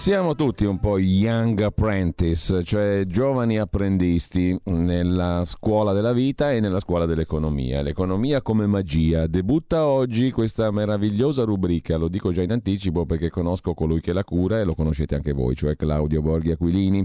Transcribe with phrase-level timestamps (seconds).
[0.00, 6.80] Siamo tutti un po' young apprentice, cioè giovani apprendisti nella scuola della vita e nella
[6.80, 7.82] scuola dell'economia.
[7.82, 9.26] L'economia come magia.
[9.26, 14.24] Debutta oggi questa meravigliosa rubrica, lo dico già in anticipo perché conosco colui che la
[14.24, 17.04] cura e lo conoscete anche voi, cioè Claudio Borghi Aquilini.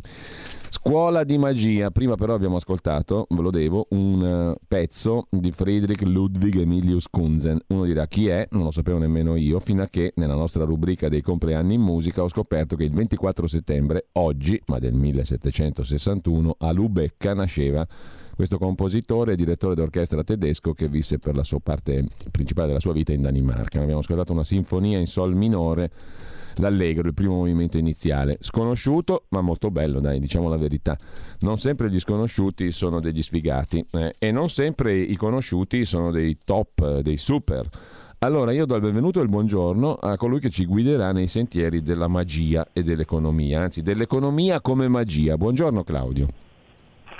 [0.69, 1.91] Scuola di magia.
[1.91, 7.59] Prima però abbiamo ascoltato, ve lo devo, un uh, pezzo di Friedrich Ludwig Emilius Kunzen.
[7.67, 11.09] Uno dirà chi è, non lo sapevo nemmeno io, fino a che nella nostra rubrica
[11.09, 16.71] dei compleanni in musica ho scoperto che il 24 settembre, oggi, ma del 1761, a
[16.71, 17.87] Lubecca nasceva
[18.35, 22.93] questo compositore e direttore d'orchestra tedesco che visse per la sua parte principale della sua
[22.93, 23.81] vita in Danimarca.
[23.81, 25.89] Abbiamo ascoltato una sinfonia in sol minore
[26.57, 28.37] l'allegro, il primo movimento iniziale.
[28.41, 30.97] Sconosciuto, ma molto bello, dai, diciamo la verità.
[31.39, 36.37] Non sempre gli sconosciuti sono degli sfigati eh, e non sempre i conosciuti sono dei
[36.43, 37.69] top, dei super.
[38.19, 41.83] Allora io do il benvenuto e il buongiorno a colui che ci guiderà nei sentieri
[41.83, 45.37] della magia e dell'economia, anzi dell'economia come magia.
[45.37, 46.27] Buongiorno Claudio.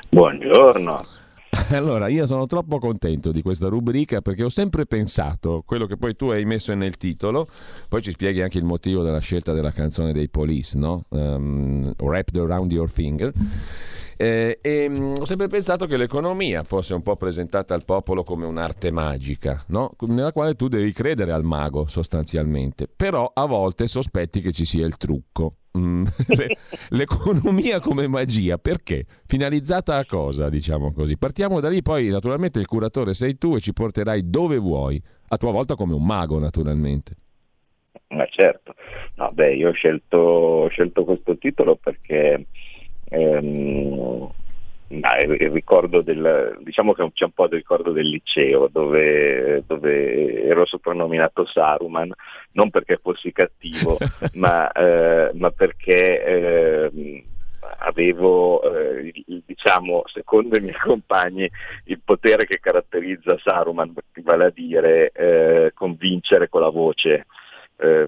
[0.10, 1.25] Buongiorno.
[1.70, 6.16] Allora, io sono troppo contento di questa rubrica perché ho sempre pensato, quello che poi
[6.16, 7.48] tu hai messo nel titolo,
[7.88, 11.06] poi ci spieghi anche il motivo della scelta della canzone dei Police, no?
[11.10, 13.32] Um, Wrapped Around Your Finger.
[14.18, 18.24] Eh, e mh, mm, ho sempre pensato che l'economia fosse un po' presentata al popolo
[18.24, 19.92] come un'arte magica, no?
[20.08, 24.86] nella quale tu devi credere al mago sostanzialmente, però a volte sospetti che ci sia
[24.86, 25.56] il trucco.
[25.78, 26.06] Mm,
[26.90, 29.06] l'economia come magia, perché?
[29.26, 31.18] Finalizzata a cosa, diciamo così?
[31.18, 35.38] Partiamo da lì, poi naturalmente il curatore sei tu e ci porterai dove vuoi, a
[35.38, 37.16] tua volta come un mago naturalmente.
[38.08, 38.76] Ma certo,
[39.16, 42.46] no, beh, io ho scelto, ho scelto questo titolo perché
[43.10, 44.30] ehm,
[44.88, 50.66] il ricordo del, diciamo che c'è un po' del ricordo del liceo dove, dove ero
[50.66, 52.12] soprannominato Saruman,
[52.52, 53.98] non perché fossi cattivo,
[54.34, 57.24] ma, eh, ma, perché eh,
[57.80, 59.12] avevo, eh,
[59.46, 61.50] diciamo, secondo i miei compagni,
[61.86, 67.26] il potere che caratterizza Saruman, vale a dire eh, convincere con la voce
[67.78, 68.08] eh,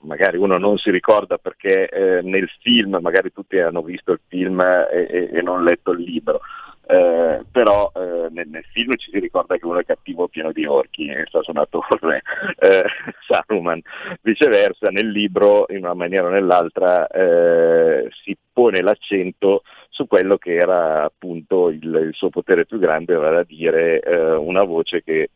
[0.00, 4.60] magari uno non si ricorda perché eh, nel film, magari tutti hanno visto il film
[4.60, 6.40] e, e, non letto il libro,
[6.86, 10.66] eh, però eh, nel, nel, film ci si ricorda che uno è cattivo pieno di
[10.66, 12.22] orchi e sta su una torre
[12.60, 12.84] eh,
[13.26, 13.80] Saruman
[14.20, 20.56] viceversa nel libro in una maniera o nell'altra eh, si pone l'accento su quello che
[20.56, 25.30] era appunto il, il suo potere più grande vale a dire eh, una voce che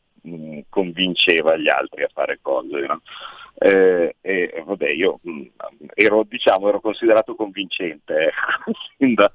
[0.69, 3.01] convinceva gli altri a fare cose no?
[3.61, 5.43] Eh, e vabbè, io mh, mm,
[5.95, 8.31] ero, diciamo, ero considerato convincente eh,
[8.97, 9.33] sin, da,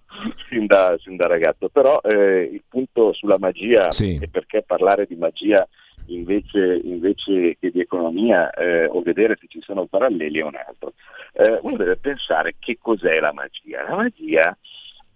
[0.47, 4.17] sin, da, sin, da, ragazzo, però eh, il punto sulla magia sì.
[4.22, 5.67] e perché parlare di magia
[6.06, 10.94] invece, invece che di economia eh, o vedere se ci sono paralleli è un altro.
[11.33, 13.83] Eh, uno deve pensare che cos'è la magia.
[13.89, 14.57] La magia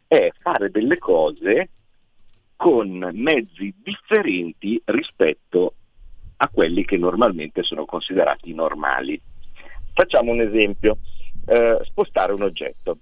[0.06, 1.70] è fare delle cose
[2.58, 5.76] con mezzi differenti rispetto
[6.38, 9.20] a quelli che normalmente sono considerati normali.
[9.94, 11.00] Facciamo un esempio,
[11.46, 13.00] eh, spostare un oggetto.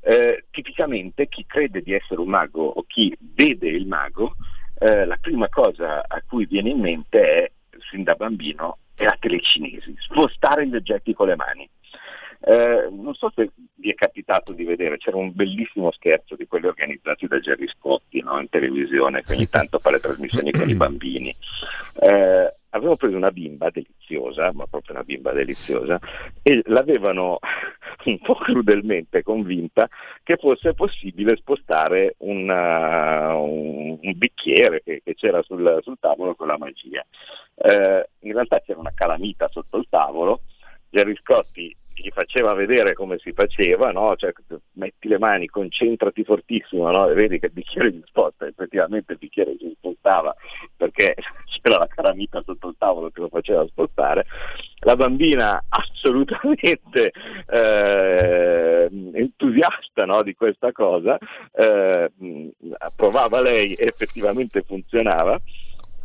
[0.00, 4.36] Eh, tipicamente chi crede di essere un mago o chi vede il mago,
[4.78, 7.50] eh, la prima cosa a cui viene in mente è,
[7.90, 11.68] sin da bambino, è la telecinesi, spostare gli oggetti con le mani.
[12.40, 16.66] Eh, non so se vi è capitato di vedere, c'era un bellissimo scherzo di quelli
[16.66, 18.38] organizzati da Gerry Scotti no?
[18.40, 21.34] in televisione, che ogni tanto fa le trasmissioni con i bambini.
[22.00, 25.98] Eh, avevano preso una bimba deliziosa, ma proprio una bimba deliziosa,
[26.42, 27.38] e l'avevano
[28.04, 29.88] un po' crudelmente convinta
[30.22, 36.46] che fosse possibile spostare una, un, un, bicchiere che, che c'era sul, sul, tavolo con
[36.48, 37.04] la magia.
[37.54, 40.42] Eh, in realtà c'era una calamita sotto il tavolo,
[40.90, 44.14] Gerry Scotti gli faceva vedere come si faceva, no?
[44.16, 44.32] cioè,
[44.72, 47.08] metti le mani, concentrati fortissimo no?
[47.08, 50.34] e vedi che il bicchiere si sposta, effettivamente il bicchiere si spostava
[50.76, 51.14] perché
[51.60, 54.26] c'era la caramita sotto il tavolo che lo faceva spostare,
[54.80, 57.12] la bambina assolutamente
[57.48, 60.22] eh, entusiasta no?
[60.22, 61.18] di questa cosa,
[61.52, 62.10] eh,
[62.94, 65.40] provava lei e effettivamente funzionava,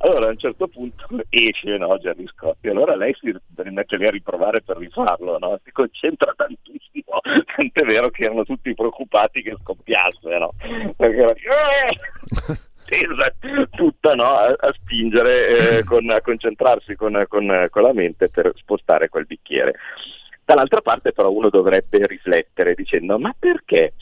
[0.03, 4.11] Allora a un certo punto esce no, Gianni Scotti, allora lei si rimette lì a
[4.11, 5.59] riprovare per rifarlo, no?
[5.63, 7.19] si concentra tantissimo,
[7.55, 10.53] tant'è vero che erano tutti preoccupati che scoppiasse, no?
[10.95, 11.33] Perché era...
[12.91, 13.33] tesa
[13.69, 14.35] tutta no?
[14.35, 19.25] a, a, spingere, eh, con, a concentrarsi con, con, con la mente per spostare quel
[19.25, 19.75] bicchiere.
[20.43, 23.93] Dall'altra parte però uno dovrebbe riflettere dicendo ma perché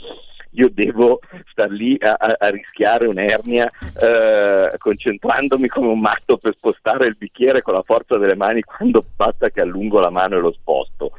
[0.52, 1.20] io devo
[1.52, 3.70] star lì a, a, a rischiare un'ernia
[4.02, 9.04] eh, concentrandomi come un matto per spostare il bicchiere con la forza delle mani quando
[9.16, 11.12] basta che allungo la mano e lo sposto.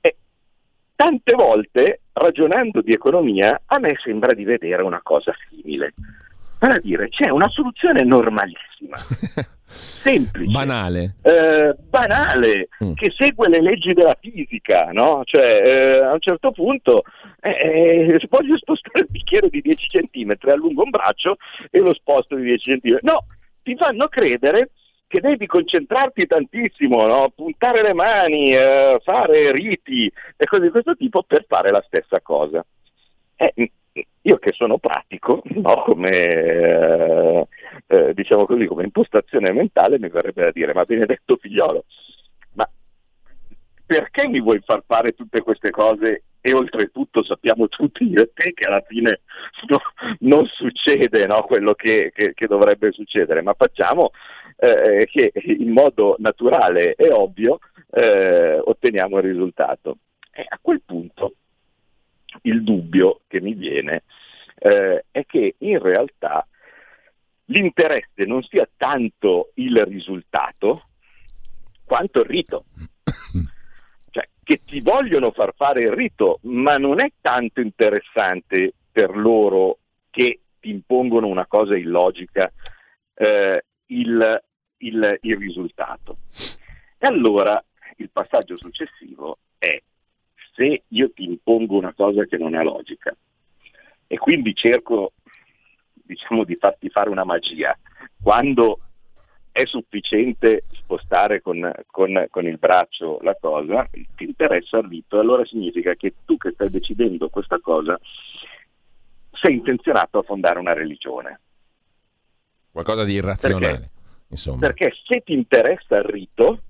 [0.00, 0.16] E
[0.94, 5.94] tante volte, ragionando di economia, a me sembra di vedere una cosa simile.
[6.60, 8.96] A dire, c'è una soluzione normalissima.
[9.68, 12.94] semplice, banale, eh, banale mm.
[12.94, 15.22] che segue le leggi della fisica, no?
[15.24, 17.02] Cioè, eh, a un certo punto
[17.40, 21.36] eh, eh voglio spostare il bicchiere di 10 cm, allungo un braccio
[21.70, 22.98] e lo sposto di 10 cm.
[23.02, 23.26] No,
[23.62, 24.70] ti fanno credere
[25.06, 27.32] che devi concentrarti tantissimo, no?
[27.34, 32.20] puntare le mani, eh, fare riti e cose di questo tipo per fare la stessa
[32.20, 32.64] cosa.
[33.34, 33.70] Eh,
[34.22, 35.82] io che sono pratico, no?
[35.84, 37.48] come, eh,
[37.86, 41.84] eh, diciamo così, come impostazione mentale mi verrebbe da dire, ma benedetto figliolo,
[42.54, 42.68] ma
[43.86, 48.52] perché mi vuoi far fare tutte queste cose e oltretutto sappiamo tutti io e te
[48.54, 49.20] che alla fine
[49.68, 49.80] no,
[50.20, 51.42] non succede no?
[51.42, 54.10] quello che, che, che, dovrebbe succedere, ma facciamo
[54.56, 57.58] eh, che in modo naturale e ovvio
[57.90, 59.98] eh, otteniamo il risultato.
[60.32, 61.34] E a quel punto
[62.42, 64.04] il dubbio che mi viene
[64.58, 66.46] eh, è che in realtà
[67.46, 70.88] l'interesse non sia tanto il risultato
[71.84, 72.64] quanto il rito.
[74.10, 79.80] Cioè, che ti vogliono far fare il rito, ma non è tanto interessante per loro
[80.08, 82.50] che ti impongono una cosa illogica
[83.14, 84.42] eh, il,
[84.78, 86.16] il, il risultato.
[86.96, 87.62] E allora
[87.96, 89.80] il passaggio successivo è
[90.58, 93.16] se io ti impongo una cosa che non è logica
[94.08, 95.12] e quindi cerco
[95.92, 97.78] diciamo di farti fare una magia,
[98.20, 98.80] quando
[99.52, 105.44] è sufficiente spostare con, con, con, il braccio la cosa, ti interessa il rito, allora
[105.44, 107.98] significa che tu che stai decidendo questa cosa
[109.32, 111.40] sei intenzionato a fondare una religione.
[112.72, 113.90] Qualcosa di irrazionale, perché,
[114.28, 114.58] insomma.
[114.58, 116.62] Perché se ti interessa il rito,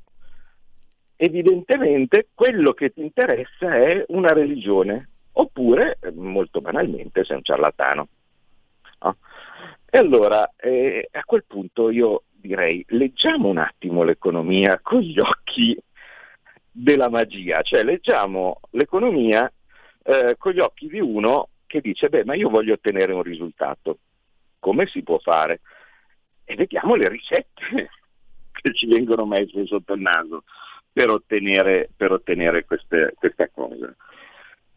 [1.21, 8.09] evidentemente quello che ti interessa è una religione, oppure, molto banalmente, sei un ciarlatano.
[9.01, 9.17] No?
[9.91, 15.77] E allora, eh, a quel punto io direi, leggiamo un attimo l'economia con gli occhi
[16.71, 19.53] della magia, cioè leggiamo l'economia
[20.05, 23.99] eh, con gli occhi di uno che dice, beh, ma io voglio ottenere un risultato,
[24.61, 25.63] come si può fare?
[26.45, 27.91] E vediamo le ricette
[28.53, 30.45] che ci vengono messe sotto il naso
[30.99, 33.95] per ottenere, per ottenere queste, questa cosa.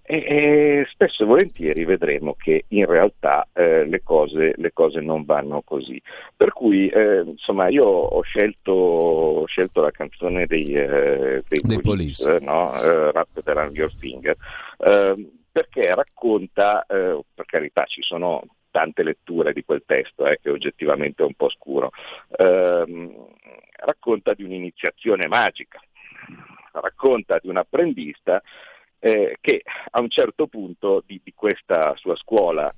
[0.03, 5.25] E, e, spesso e volentieri vedremo che in realtà eh, le, cose, le, cose, non
[5.25, 5.99] vanno così.
[6.35, 11.81] Per cui eh, insomma io ho scelto, ho scelto, la canzone dei, eh, dei, dei
[11.81, 12.45] Police, police.
[12.45, 12.69] No?
[12.69, 14.37] Uh, Wrapped Around Your Finger,
[14.77, 20.51] ehm, perché racconta, eh, per carità ci sono tante letture di quel testo eh, che
[20.51, 21.89] oggettivamente è un po' scuro,
[22.37, 23.27] ehm,
[23.83, 25.81] racconta di un'iniziazione magica
[26.73, 28.41] racconta di un apprendista
[28.99, 32.73] eh, che a un certo punto di, di, questa sua scuola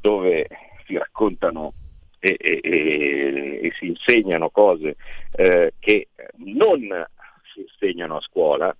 [0.00, 0.48] dove
[0.86, 1.72] si raccontano
[2.18, 4.96] e, e, e, e si insegnano cose
[5.36, 7.06] eh, che non
[7.52, 8.76] si insegnano a scuola,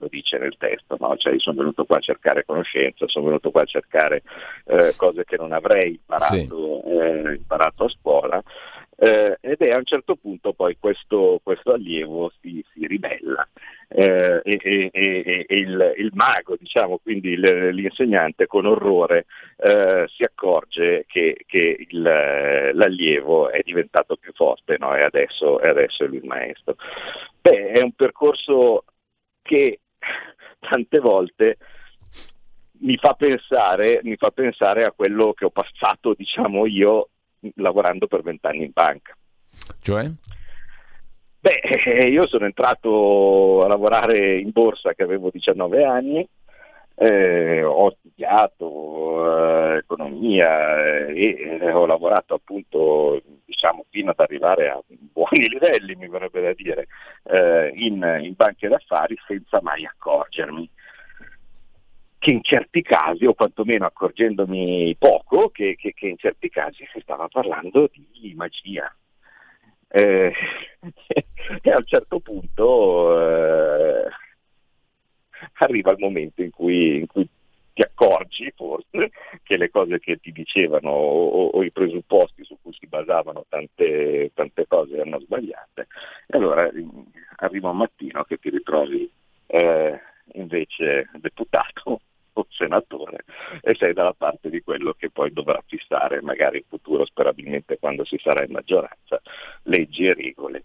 [0.00, 1.16] lo dice nel testo, no?
[1.16, 4.22] cioè io sono venuto qua a cercare conoscenza, sono venuto qua a cercare
[4.66, 6.90] eh, cose che non avrei imparato, sì.
[6.90, 8.42] eh, imparato a scuola
[9.00, 13.48] eh, ed è a un certo punto poi questo, questo allievo si, si ribella
[13.86, 19.26] eh, e, e, e, e il, il, mago, diciamo, quindi il, l'insegnante con orrore
[19.56, 24.96] eh, si accorge che, che il, l'allievo è diventato più forte no?
[24.96, 26.74] e adesso, adesso è lui il maestro.
[27.40, 28.84] Beh, è un percorso
[29.42, 29.78] che
[30.58, 31.56] tante volte
[32.80, 37.10] mi fa pensare, mi fa pensare a quello che ho passato, diciamo io,
[37.56, 39.16] lavorando per vent'anni in banca.
[39.80, 40.10] Cioè?
[41.40, 46.28] Beh, io sono entrato a lavorare in borsa che avevo 19 anni,
[47.00, 54.80] eh, ho studiato eh, economia eh, e ho lavorato appunto diciamo fino ad arrivare a
[54.86, 56.88] buoni livelli mi verrebbe da dire
[57.22, 60.68] eh, in, in banche d'affari senza mai accorgermi
[62.18, 67.00] che in certi casi, o quantomeno accorgendomi poco, che, che, che in certi casi si
[67.00, 68.92] stava parlando di magia.
[69.90, 70.32] Eh,
[71.62, 74.08] e a un certo punto eh,
[75.58, 77.26] arriva il momento in cui, in cui,
[77.78, 79.12] ti accorgi forse
[79.44, 84.32] che le cose che ti dicevano o, o i presupposti su cui si basavano tante,
[84.34, 85.86] tante, cose erano sbagliate.
[86.26, 86.68] E allora
[87.36, 89.08] arriva un mattino che ti ritrovi
[89.46, 90.00] eh,
[90.32, 92.00] invece deputato
[92.50, 93.24] senatore
[93.60, 98.04] e sei dalla parte di quello che poi dovrà fissare magari in futuro, sperabilmente quando
[98.04, 99.20] si sarà in maggioranza,
[99.64, 100.64] leggi e regole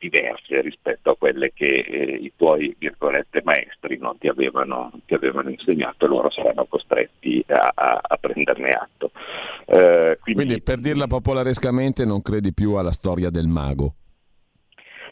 [0.00, 5.50] diverse rispetto a quelle che eh, i tuoi virgolette maestri non ti avevano, ti avevano
[5.50, 9.10] insegnato e loro saranno costretti a, a, a prenderne atto.
[9.66, 13.94] Eh, quindi, quindi per dirla popolarescamente non credi più alla storia del mago?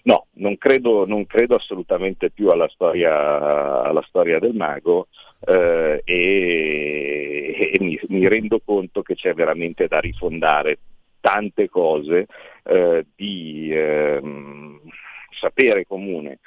[0.05, 5.09] No, non credo, non credo assolutamente più alla storia, alla storia del mago
[5.47, 10.79] eh, e, e mi, mi, rendo conto che c'è veramente da rifondare
[11.21, 12.27] tante cose
[12.65, 14.81] eh, di ehm,
[15.39, 16.39] sapere comune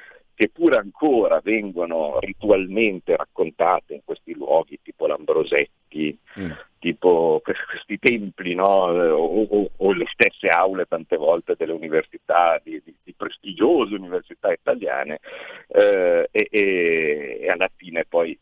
[0.42, 6.52] che pure ancora vengono ritualmente raccontate in questi luoghi tipo l'Ambrosetti, mm.
[6.80, 8.66] tipo questi templi no?
[8.66, 14.52] o, o, o, le stesse aule tante volte delle università, di, di, di prestigiose università
[14.52, 15.20] italiane
[15.68, 18.36] eh, e, e alla fine poi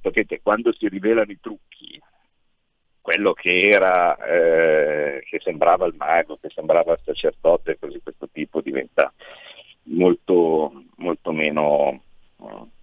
[0.00, 2.00] sapete, quando si rivelano i trucchi
[3.00, 8.60] quello che era, eh, che sembrava il mago, che sembrava il sacerdote, così questo tipo
[8.60, 9.12] diventa
[9.84, 12.02] molto, molto, meno,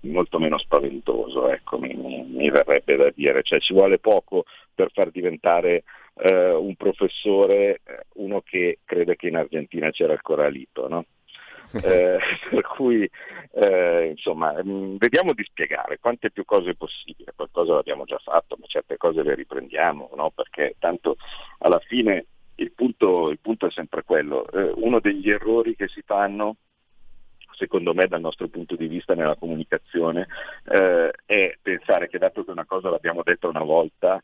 [0.02, 5.12] molto meno spaventoso, ecco, mi, mi, verrebbe da dire, cioè ci vuole poco per far
[5.12, 5.84] diventare
[6.16, 11.06] eh, un professore eh, uno che crede che in Argentina c'era il coralito, no?
[11.84, 12.18] eh,
[12.50, 13.10] per cui
[13.54, 18.66] eh, insomma mm, vediamo di spiegare quante più cose possibile, qualcosa l'abbiamo già fatto, ma
[18.68, 20.32] certe cose le riprendiamo, no?
[20.32, 21.18] perché tanto
[21.60, 26.02] alla fine il punto, il punto è sempre quello, eh, uno degli errori che si
[26.06, 26.58] fanno
[27.58, 30.28] secondo me dal nostro punto di vista nella comunicazione
[30.70, 34.22] eh, è pensare che dato che una cosa l'abbiamo detta una volta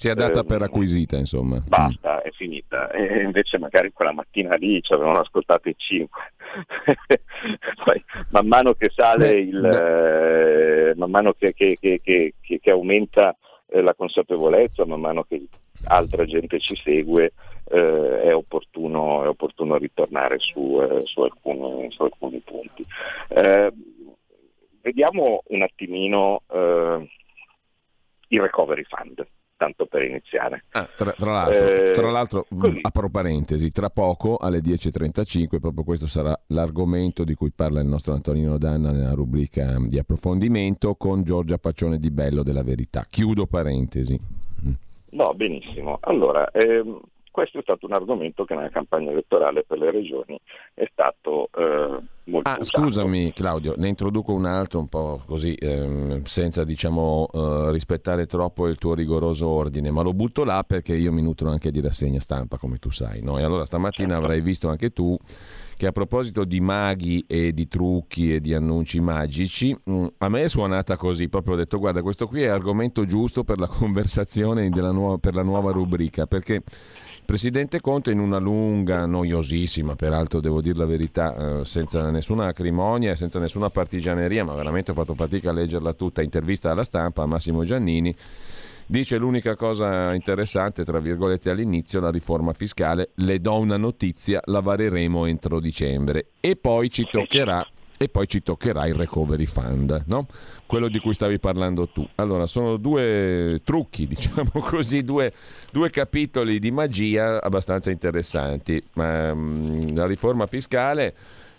[0.00, 1.62] sia data eh, per acquisita, insomma.
[1.66, 2.90] Basta, è finita.
[2.90, 6.29] E invece magari quella mattina lì ci avevano ascoltato i cinque.
[7.84, 9.64] Poi man mano che sale il...
[9.64, 13.36] Eh, man mano che, che, che, che aumenta
[13.68, 15.46] eh, la consapevolezza, man mano che
[15.84, 17.32] altra gente ci segue,
[17.70, 22.84] eh, è, opportuno, è, opportuno, ritornare su, eh, su, alcuni, su alcuni, punti.
[23.28, 23.72] Eh,
[24.82, 26.42] vediamo un attimino
[28.28, 29.26] il recovery fund
[29.60, 30.64] tanto per iniziare.
[30.70, 32.46] Ah, tra, tra, l'altro, eh, tra l'altro
[32.80, 38.14] apro parentesi, tra poco alle 10.35 proprio questo sarà l'argomento di cui parla il nostro
[38.14, 43.04] Antonino Danna nella rubrica di approfondimento con Giorgia Paccione di Bello della Verità.
[43.06, 44.18] Chiudo parentesi.
[44.66, 44.72] Mm.
[45.10, 45.98] No, benissimo.
[46.00, 46.98] Allora, ehm,
[47.30, 50.38] questo è stato un argomento che nella campagna elettorale per le regioni
[50.74, 52.82] è stato eh, molto ah, usato.
[52.82, 58.66] Scusami Claudio, ne introduco un altro un po' così, ehm, senza diciamo eh, rispettare troppo
[58.66, 62.20] il tuo rigoroso ordine, ma lo butto là perché io mi nutro anche di rassegna
[62.20, 63.22] stampa, come tu sai.
[63.22, 63.38] No?
[63.38, 64.24] E allora stamattina certo.
[64.24, 65.16] avrai visto anche tu
[65.80, 70.28] che a proposito di maghi e di trucchi e di annunci magici, mh, mm, a
[70.28, 73.66] me è suonata così, proprio ho detto guarda questo qui è argomento giusto per la
[73.66, 76.62] conversazione nuova, per la nuova rubrica, perché
[77.30, 83.14] Presidente Conte in una lunga, noiosissima, peraltro devo dire la verità, eh, senza nessuna acrimonia
[83.14, 87.26] senza nessuna partigianeria, ma veramente ho fatto fatica a leggerla tutta, intervista alla stampa a
[87.26, 88.12] Massimo Giannini,
[88.84, 94.58] dice l'unica cosa interessante, tra virgolette all'inizio, la riforma fiscale, le do una notizia, la
[94.58, 96.30] vareremo entro dicembre.
[96.40, 97.64] E poi ci toccherà
[98.02, 100.26] e poi ci toccherà il recovery fund, no?
[100.64, 102.08] quello di cui stavi parlando tu.
[102.14, 105.30] Allora, sono due trucchi, diciamo così, due,
[105.70, 108.82] due capitoli di magia abbastanza interessanti.
[108.94, 111.14] Ma, um, la riforma fiscale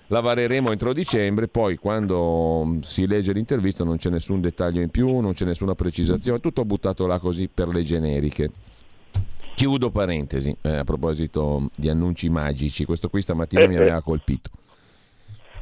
[0.07, 5.19] la vareremo entro dicembre, poi quando si legge l'intervista non c'è nessun dettaglio in più,
[5.19, 8.49] non c'è nessuna precisazione, tutto buttato là così per le generiche.
[9.53, 14.49] Chiudo parentesi eh, a proposito di annunci magici, questo qui stamattina eh, mi aveva colpito.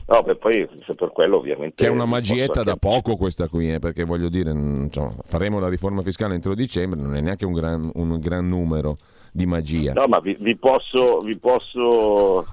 [0.09, 1.83] No, beh, poi se per quello ovviamente...
[1.83, 5.69] Che è una magietta da poco questa qui, eh, perché voglio dire, insomma, faremo la
[5.69, 8.97] riforma fiscale entro dicembre, non è neanche un gran, un gran numero
[9.31, 9.93] di magia.
[9.93, 12.43] No, ma vi, vi posso, vi posso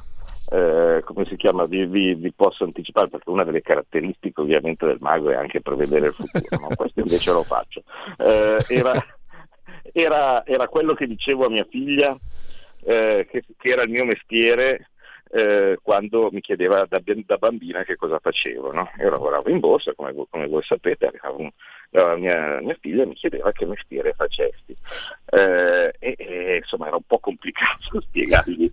[0.50, 4.98] eh, come si chiama, vi, vi, vi, posso anticipare, perché una delle caratteristiche ovviamente del
[5.00, 6.68] mago è anche prevedere il futuro, no?
[6.76, 7.82] questo invece lo faccio.
[8.18, 9.04] Eh, era,
[9.92, 12.16] era, era, quello che dicevo a mia figlia,
[12.84, 14.90] eh, che, che, era il mio mestiere
[15.36, 18.72] eh, quando mi chiedeva da, da, bambina che cosa facevo.
[18.72, 18.90] No?
[18.98, 21.50] Io lavoravo in borsa, come, come voi sapete, un,
[21.90, 24.74] la mia, mia, figlia mi chiedeva che mestiere facessi.
[25.26, 28.72] Eh, e, e, insomma era un po' complicato spiegargli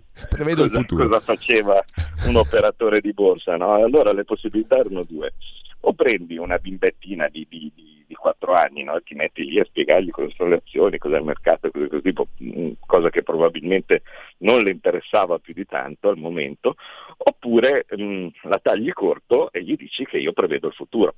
[0.54, 1.84] cosa, cosa, faceva
[2.26, 3.56] un operatore di borsa.
[3.56, 3.74] No?
[3.74, 5.34] Allora le possibilità erano due.
[5.80, 9.00] O prendi una bimbettina di, di, di, di 4 anni no?
[9.02, 12.70] ti metti lì a spiegargli cosa sono le azioni, cos'è il mercato, così, così, mm,
[12.86, 14.02] cosa che probabilmente
[14.38, 16.76] non le interessava più di tanto al momento,
[17.16, 21.16] oppure mh, mm, la tagli corto e gli dici che io prevedo il futuro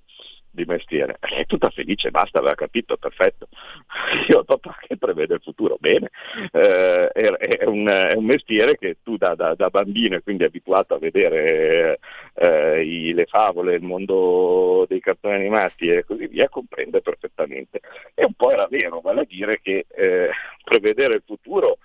[0.56, 1.18] di mestiere.
[1.20, 3.46] È tutta felice, basta, aveva capito, perfetto.
[4.28, 6.10] Io papà che prevede il futuro, bene.
[6.50, 10.44] Eh, è, è, un, è, un, mestiere che tu da, da, da bambino e quindi
[10.44, 11.98] abituato a vedere
[12.36, 17.80] eh, i, le favole, il mondo dei cartoni animati e così via, comprende perfettamente.
[18.14, 20.30] E un po' era vero, vale a dire che eh,
[20.62, 21.78] prevedere il futuro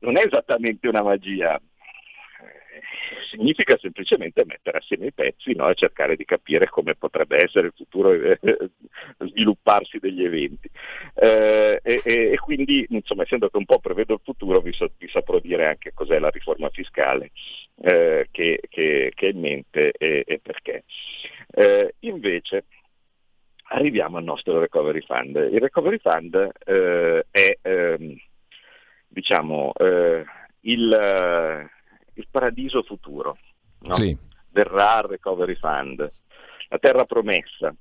[0.00, 1.60] non è esattamente una magia,
[3.30, 5.68] significa semplicemente mettere assieme i pezzi no?
[5.68, 8.38] e cercare di capire come potrebbe essere il futuro eh,
[9.18, 10.70] svilupparsi degli eventi.
[11.14, 15.08] Eh, e, e, quindi, insomma, essendo che un po' prevedo il futuro, vi, so, vi
[15.08, 17.30] saprò dire anche cos'è la riforma fiscale
[17.82, 20.84] eh, che, che, che, è in mente e, e perché.
[21.54, 22.64] Eh, invece,
[23.64, 25.36] arriviamo al nostro recovery fund.
[25.36, 28.16] Il recovery fund eh, è, ehm,
[29.08, 30.24] diciamo, eh,
[30.60, 31.70] il
[32.14, 33.36] il paradiso futuro.
[33.80, 33.96] No?
[33.96, 34.16] Sì.
[34.50, 36.10] Verrà il recovery fund,
[36.68, 37.74] la terra promessa.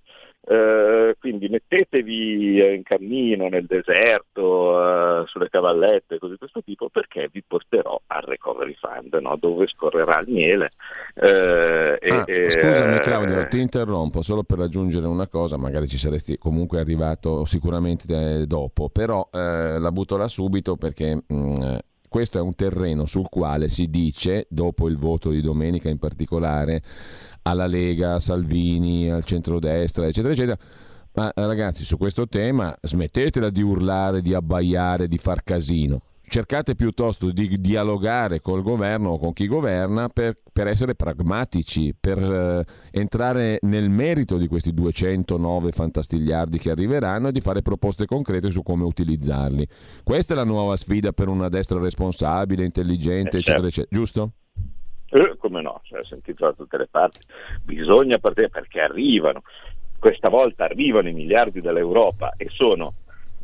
[0.43, 7.29] Uh, quindi mettetevi in cammino nel deserto, uh, sulle cavallette, cose di questo tipo, perché
[7.31, 9.37] vi porterò al recovery fund, no?
[9.39, 10.71] dove scorrerà il miele.
[11.13, 16.39] Uh, ah, e, scusami Claudio, ti interrompo solo per aggiungere una cosa, magari ci saresti
[16.39, 21.77] comunque arrivato sicuramente dopo, però la butto là subito perché mh, mm,
[22.11, 26.83] questo è un terreno sul quale si dice, dopo il voto di domenica in particolare,
[27.43, 30.57] alla Lega, a Salvini, al centrodestra, eccetera, eccetera,
[31.13, 36.01] ma ragazzi, su questo tema smettetela di urlare, di abbaiare, di far casino
[36.31, 42.17] cercate piuttosto di dialogare col governo o con chi governa per, per essere pragmatici, per
[42.19, 48.49] eh, entrare nel merito di questi 209 fantastigliardi che arriveranno e di fare proposte concrete
[48.49, 49.67] su come utilizzarli.
[50.03, 53.81] Questa è la nuova sfida per una destra responsabile, intelligente, eh, eccetera, certo.
[53.81, 54.31] eccetera, giusto?
[55.09, 57.19] Eh, come no, cioè, sentito da tutte le parti,
[57.61, 59.41] bisogna partire perché arrivano,
[59.99, 62.93] questa volta arrivano i miliardi dall'Europa e sono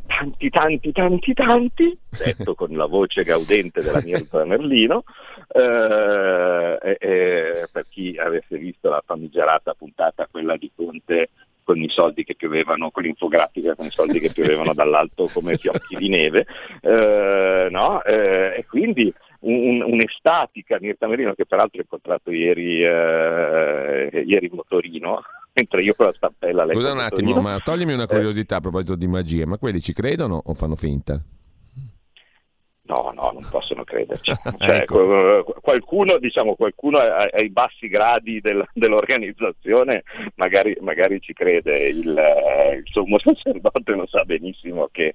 [0.08, 5.04] tanti, tanti, tanti, tanti, detto con la voce gaudente della Mirta Merlino,
[5.52, 11.28] eh, eh, per chi avesse visto la famigerata puntata, quella di Conte
[11.62, 15.96] con i soldi che piovevano, con l'infografica con i soldi che piovevano dall'alto come fiocchi
[15.96, 16.46] di neve,
[16.80, 18.02] eh, no?
[18.02, 24.54] Eh, e quindi un, un'estatica Mirta Merlino che peraltro ho incontrato ieri, eh, ieri in
[24.54, 25.22] motorino,
[25.58, 29.08] mentre io con la stampella Scusa un attimo, ma toglimi una curiosità a proposito di
[29.08, 31.20] magia, ma quelli ci credono o fanno finta?
[32.88, 34.32] No, no, non possono crederci.
[34.58, 35.44] Cioè, ecco.
[35.60, 40.02] qualcuno, diciamo, qualcuno ai bassi gradi del, dell'organizzazione
[40.36, 45.14] magari, magari, ci crede, il, il, sommo sacerdote lo sa benissimo che,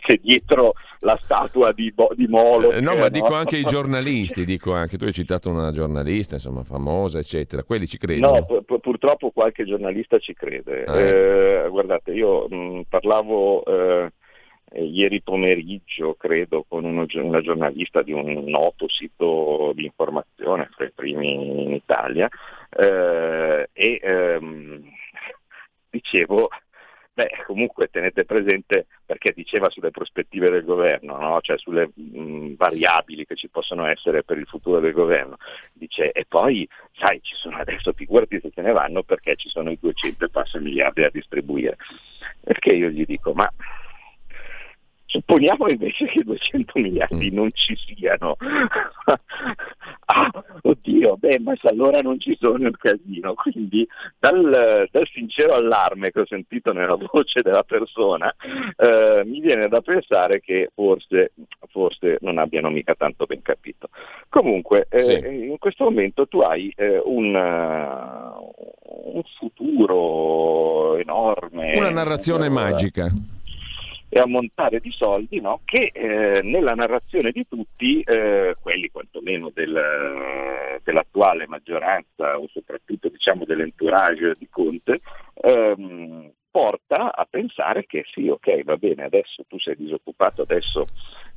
[0.00, 2.72] che dietro la statua di, di Molo...
[2.72, 3.08] Eh, no, ma no?
[3.10, 7.86] dico anche i giornalisti, dico anche, tu hai citato una giornalista, insomma, famosa, eccetera, quelli
[7.86, 8.44] ci credono?
[8.48, 10.84] No, pu- purtroppo qualche giornalista ci crede.
[10.84, 11.66] Ah, ecco.
[11.66, 13.62] eh, guardate, io mh, parlavo...
[14.76, 20.84] Eh, ieri pomeriggio, credo, con uno, una giornalista di un noto sito di informazione, tra
[20.84, 22.28] i primi in Italia,
[22.70, 24.82] eh, e ehm,
[25.90, 26.48] dicevo,
[27.12, 31.40] beh, comunque tenete presente, perché diceva sulle prospettive del governo, no?
[31.40, 35.36] cioè sulle mh, variabili che ci possono essere per il futuro del governo,
[35.72, 39.70] dice, e poi, sai, ci sono adesso, figurati se se ne vanno perché ci sono
[39.70, 41.76] i 200 e miliardi a distribuire.
[42.40, 43.48] Perché io gli dico, ma
[45.14, 47.34] Supponiamo invece che 200 miliardi mm.
[47.34, 48.34] non ci siano.
[50.06, 53.34] ah, oddio, beh, ma se allora non ci sono il casino.
[53.34, 53.86] Quindi
[54.18, 58.34] dal, dal sincero allarme che ho sentito nella voce della persona,
[58.76, 61.30] eh, mi viene da pensare che forse,
[61.68, 63.90] forse, non abbiano mica tanto ben capito.
[64.28, 65.12] Comunque, eh, sì.
[65.12, 71.76] in questo momento tu hai eh, un, un futuro enorme.
[71.76, 73.12] Una narrazione magica
[74.14, 75.62] e ammontare di soldi no?
[75.64, 83.44] che eh, nella narrazione di tutti, eh, quelli quantomeno del, dell'attuale maggioranza o soprattutto diciamo,
[83.44, 85.00] dell'entourage di Conte,
[85.34, 90.86] ehm, porta a pensare che sì, ok, va bene, adesso tu sei disoccupato, adesso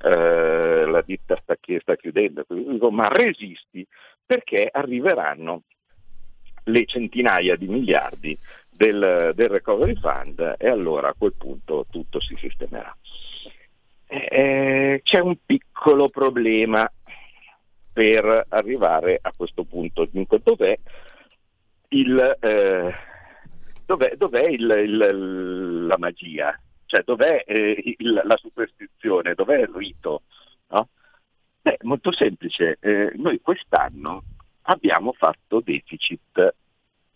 [0.03, 2.45] eh, la ditta sta, sta chiudendo,
[2.91, 3.83] ma resisti
[4.23, 5.63] perché arriveranno
[6.65, 8.37] le centinaia di miliardi
[8.77, 12.95] del, del, recovery fund e allora a quel punto tutto si sistemerà.
[14.05, 16.89] Eh, c'è un piccolo problema
[17.91, 20.07] per arrivare a questo punto.
[20.09, 20.77] Dunque, dov'è,
[21.89, 22.95] il, eh,
[23.85, 26.57] dov'è, dov'è il, il, la magia?
[26.85, 29.33] Cioè, dov'è eh, la superstizione?
[29.33, 30.21] Dov'è il rito?
[30.69, 30.87] No?
[31.61, 32.77] Beh, molto semplice.
[32.79, 34.23] Eh, noi quest'anno
[34.61, 36.53] abbiamo fatto deficit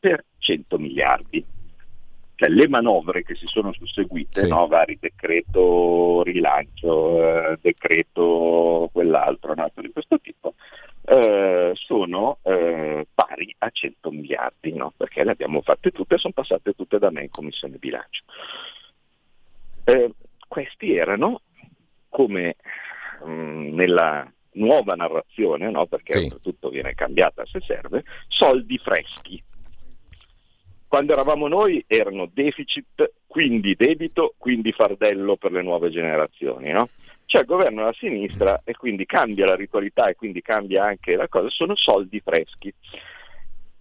[0.02, 1.46] per 100 miliardi
[2.42, 4.48] cioè, le manovre che si sono susseguite, sì.
[4.48, 4.66] no?
[4.66, 9.72] vari decreto rilancio, eh, decreto quell'altro, no?
[9.76, 10.56] di questo tipo,
[11.06, 14.92] eh, sono eh, pari a 100 miliardi, no?
[14.98, 18.24] perché le abbiamo fatte tutte e sono passate tutte da me in commissione bilancio.
[19.84, 20.12] Eh,
[20.48, 21.42] questi erano,
[22.10, 22.56] come
[23.24, 25.86] mh, mm, nella nuova narrazione, no?
[25.86, 26.36] perché sì.
[26.42, 29.44] tutto viene cambiata se serve, soldi freschi
[30.92, 36.70] quando eravamo noi erano deficit, quindi debito, quindi fardello per le nuove generazioni.
[36.72, 36.90] No?
[37.26, 41.30] C'è il governo alla sinistra e quindi cambia la ritualità e quindi cambia anche la
[41.30, 42.74] cosa, sono soldi freschi.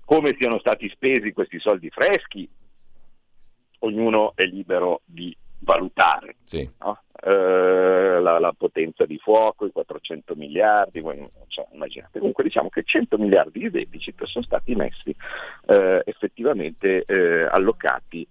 [0.04, 2.48] Come siano stati spesi questi soldi freschi,
[3.80, 6.36] ognuno è libero di valutare.
[6.44, 6.68] Sì.
[6.80, 7.00] No?
[7.22, 12.18] Eh, la, la, potenza di fuoco, i 400 miliardi, voi, cioè, immaginate.
[12.18, 15.14] Comunque diciamo che 100 miliardi di deficit sono stati messi
[15.66, 18.26] eh, effettivamente eh, allocati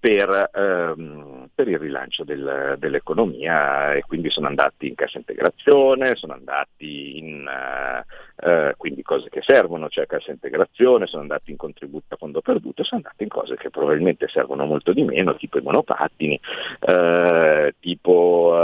[0.00, 6.34] per, ehm, per, il rilancio del, dell'economia e quindi sono andati in cassa integrazione, sono
[6.34, 12.14] andati in uh, uh, quindi cose che servono, cioè cassa integrazione, sono andati in contributo
[12.14, 15.62] a fondo perduto, sono andati in cose che probabilmente servono molto di meno, tipo i
[15.62, 16.40] monopattini,
[16.80, 18.54] uh, tipo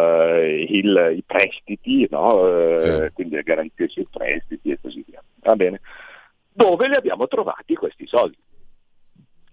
[0.40, 2.78] il, i prestiti, no?
[2.78, 3.10] sì.
[3.12, 5.22] quindi le garanzie sui prestiti e così via.
[5.40, 5.80] Va bene.
[6.52, 8.36] Dove li abbiamo trovati questi soldi?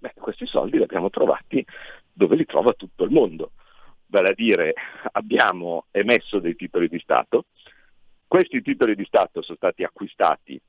[0.01, 1.63] Beh, questi soldi li abbiamo trovati
[2.11, 3.51] dove li trova tutto il mondo.
[4.07, 4.73] Vale a dire,
[5.11, 7.45] abbiamo emesso dei titoli di Stato,
[8.27, 10.59] questi titoli di Stato sono stati acquistati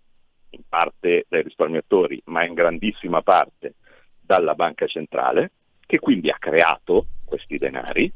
[0.51, 3.77] in parte dai risparmiatori, ma in grandissima parte
[4.21, 5.53] dalla banca centrale,
[5.87, 8.13] che quindi ha creato questi denari.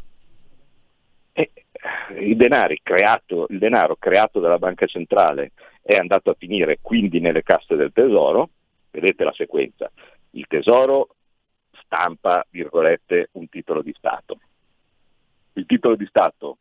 [1.32, 1.50] E
[2.12, 7.74] eh, creato, il denaro creato dalla banca centrale è andato a finire quindi nelle casse
[7.74, 8.50] del tesoro,
[8.90, 9.90] vedete la sequenza,
[10.36, 11.16] il Tesoro
[11.82, 14.38] stampa, virgolette, un titolo di Stato.
[15.54, 16.58] Il titolo di Stato,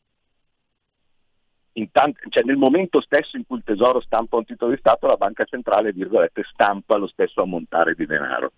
[1.92, 5.18] tant- cioè nel momento stesso in cui il Tesoro stampa un titolo di Stato, la
[5.18, 8.52] Banca Centrale, virgolette, stampa lo stesso ammontare di denaro.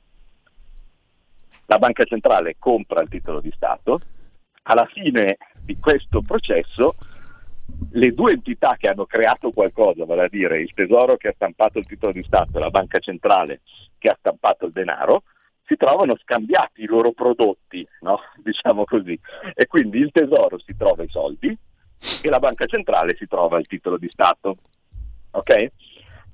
[1.65, 3.99] La Banca Centrale compra il titolo di Stato,
[4.63, 6.95] alla fine di questo processo
[7.91, 11.79] le due entità che hanno creato qualcosa, vale a dire il Tesoro che ha stampato
[11.79, 13.61] il titolo di Stato e la Banca Centrale
[13.97, 15.23] che ha stampato il denaro,
[15.65, 18.19] si trovano scambiati i loro prodotti, no?
[18.43, 19.19] diciamo così.
[19.53, 21.57] E quindi il Tesoro si trova i soldi
[22.21, 24.57] e la Banca Centrale si trova il titolo di Stato.
[25.31, 25.71] Ok?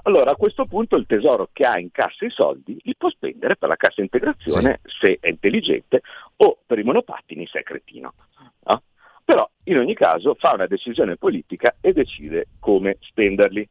[0.05, 3.55] Allora a questo punto il tesoro che ha in cassa i soldi li può spendere
[3.55, 4.97] per la cassa integrazione sì.
[4.99, 6.01] se è intelligente
[6.37, 8.13] o per i monopattini se è cretino.
[8.65, 8.83] No?
[9.23, 13.67] Però in ogni caso fa una decisione politica e decide come spenderli.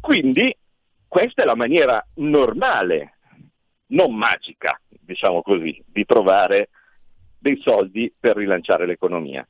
[0.00, 0.54] Quindi
[1.08, 3.18] questa è la maniera normale,
[3.86, 6.68] non magica, diciamo così, di trovare
[7.38, 9.46] dei soldi per rilanciare l'economia.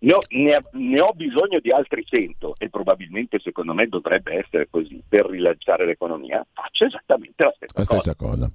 [0.00, 4.66] Ne ho, ne, ne ho, bisogno di altri 100 e probabilmente secondo me dovrebbe essere
[4.68, 7.98] così per rilanciare l'economia, faccio esattamente la stessa la cosa.
[8.00, 8.50] Stessa cosa.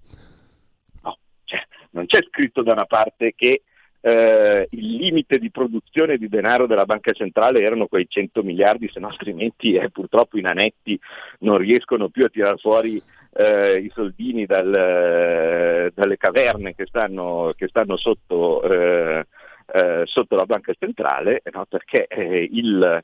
[1.03, 3.63] No, cioè, non c'è scritto da una parte che
[4.01, 8.99] eh, il limite di produzione di denaro della banca centrale erano quei 100 miliardi, se
[8.99, 10.99] no altrimenti eh, purtroppo i nanetti
[11.39, 13.01] non riescono più a tirar fuori
[13.33, 19.25] eh, i soldini dal, eh, dalle caverne che stanno, che stanno sotto, eh,
[19.73, 21.65] eh, sotto, la banca centrale, no?
[21.65, 23.03] perché il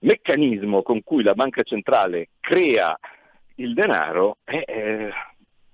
[0.00, 2.98] meccanismo con cui la banca centrale crea
[3.56, 5.08] il denaro è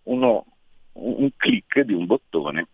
[0.05, 0.45] uno,
[0.93, 2.67] un clic di un bottone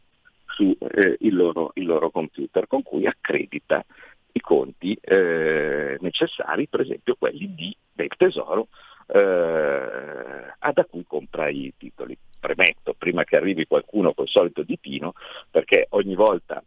[0.54, 3.84] su eh, il, loro, loro, computer con cui accredita
[4.32, 8.68] i conti eh, necessari, per esempio quelli di, del tesoro
[9.06, 12.16] eh, da cui compra i titoli.
[12.38, 15.14] Premetto, prima che arrivi qualcuno col solito ditino,
[15.50, 16.62] perché ogni volta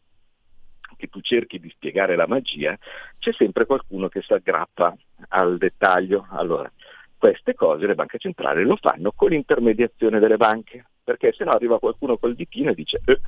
[0.95, 2.76] che tu cerchi di spiegare la magia,
[3.19, 4.95] c'è sempre qualcuno che si aggrappa
[5.30, 6.26] al dettaglio.
[6.32, 6.71] Allora,
[7.17, 10.86] queste cose le banche centrali lo fanno con l'intermediazione delle banche.
[11.08, 13.22] Perché se no arriva qualcuno col ditino e dice eh,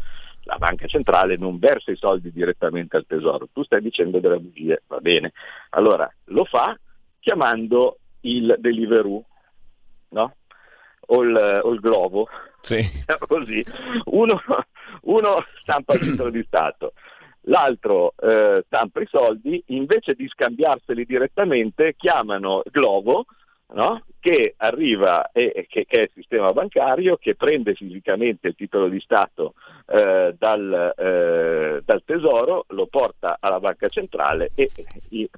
[0.44, 4.84] la banca centrale non versa i soldi direttamente al tesoro, tu stai dicendo delle bugie,
[4.88, 5.32] va bene.
[5.70, 6.78] Allora lo fa
[7.22, 9.24] chiamando il Deliveroo,
[10.10, 10.36] no?
[11.12, 12.28] O il, o il Globo,
[12.60, 12.82] sì.
[13.28, 13.64] così.
[14.08, 14.42] Uno,
[15.04, 16.92] uno stampa il titolo di Stato,
[17.44, 23.26] l'altro eh, stampa i soldi, invece di scambiarseli direttamente chiamano Globo
[23.74, 24.04] no?
[24.20, 29.00] che arriva, e, che, che, è il sistema bancario, che prende fisicamente il titolo di
[29.00, 29.54] Stato
[29.88, 34.70] eh, dal, eh, dal, Tesoro, lo porta alla banca centrale e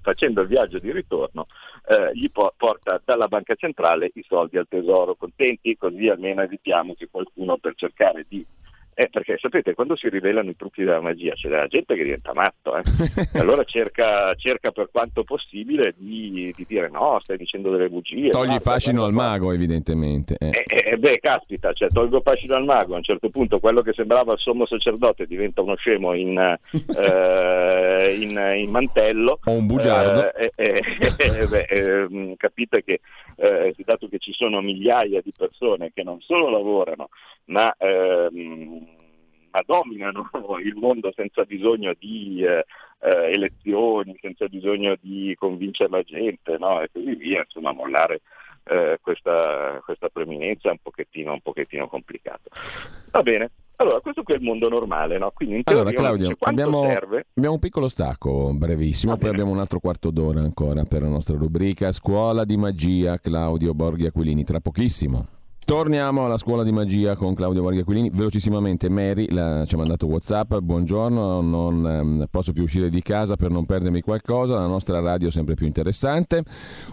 [0.01, 1.45] facendo il viaggio di ritorno
[1.87, 5.15] eh, gli po- porta dalla banca centrale i soldi al Tesoro.
[5.15, 5.77] Contenti?
[5.77, 8.43] Così almeno evitiamo che qualcuno per cercare di
[8.93, 12.33] eh, perché sapete, quando si rivelano i trucchi della magia c'è della gente che diventa
[12.33, 12.81] matto, eh?
[13.39, 18.29] allora cerca, cerca, per quanto possibile di, di, dire no, stai dicendo delle bugie.
[18.29, 20.35] Togli no, fascino al mago, evidentemente.
[20.37, 20.49] Eh.
[20.49, 20.89] Eh, eh.
[20.91, 20.97] eh.
[20.97, 24.39] beh, caspita, cioè, tolgo fascino al mago, a un certo punto quello che sembrava il
[24.39, 29.39] sommo sacerdote diventa uno scemo in, in, in mantello.
[29.45, 30.31] O un bugiardo.
[30.55, 32.99] beh, ehm, capite che,
[33.85, 37.09] dato che ci sono migliaia di persone che non solo lavorano,
[37.45, 38.99] ma ehm,
[39.51, 40.29] ma dominano
[40.63, 42.63] il mondo senza bisogno di eh,
[42.99, 46.81] elezioni, senza bisogno di convincere la gente no?
[46.81, 48.21] e così via, insomma mollare
[48.63, 52.49] eh, questa, questa, preminenza è un pochettino, un pochettino complicato.
[53.11, 55.31] Va bene, allora, questo qui è il mondo normale, no?
[55.33, 57.25] Quindi in allora, Claudio, abbiamo, serve...
[57.33, 61.35] abbiamo, un piccolo stacco brevissimo, poi abbiamo un altro quarto d'ora ancora per la nostra
[61.35, 65.40] rubrica Scuola di magia Claudio Borghi Aquilini, tra pochissimo.
[65.71, 68.09] Torniamo alla scuola di magia con Claudio Varga Aquilini.
[68.09, 70.57] Velocissimamente, Mary la, ci ha mandato WhatsApp.
[70.57, 74.55] Buongiorno, non um, posso più uscire di casa per non perdermi qualcosa.
[74.55, 76.43] La nostra radio è sempre più interessante.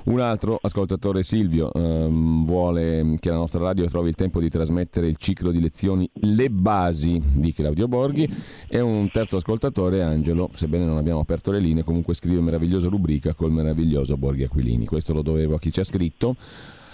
[0.05, 5.09] Un altro ascoltatore, Silvio, um, vuole che la nostra radio trovi il tempo di trasmettere
[5.09, 8.33] il ciclo di lezioni Le basi di Claudio Borghi.
[8.69, 13.35] E un terzo ascoltatore, Angelo, sebbene non abbiamo aperto le linee, comunque scrive meravigliosa rubrica
[13.35, 14.87] col meraviglioso Borghi Aquilini.
[14.87, 16.37] Questo lo dovevo a chi ci ha scritto.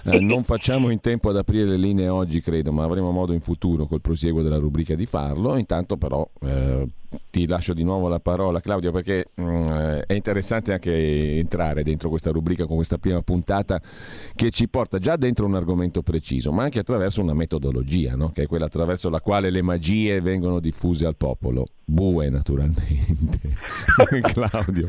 [0.04, 3.40] Eh, non facciamo in tempo ad aprire le linee oggi, credo, ma avremo modo in
[3.40, 5.56] futuro col prosieguo della rubrica di farlo.
[5.56, 6.86] Intanto però eh,
[7.30, 9.64] ti lascio di nuovo la parola Claudio perché mh, mm,
[10.06, 13.80] è interessante anche entrare dentro questa rubrica con questa prima puntata
[14.34, 18.30] che ci porta già dentro un argomento preciso, ma anche attraverso una metodologia, no?
[18.30, 21.66] che è quella attraverso la quale le magie vengono diffuse al popolo.
[21.86, 23.38] Bue naturalmente.
[24.32, 24.88] Claudio.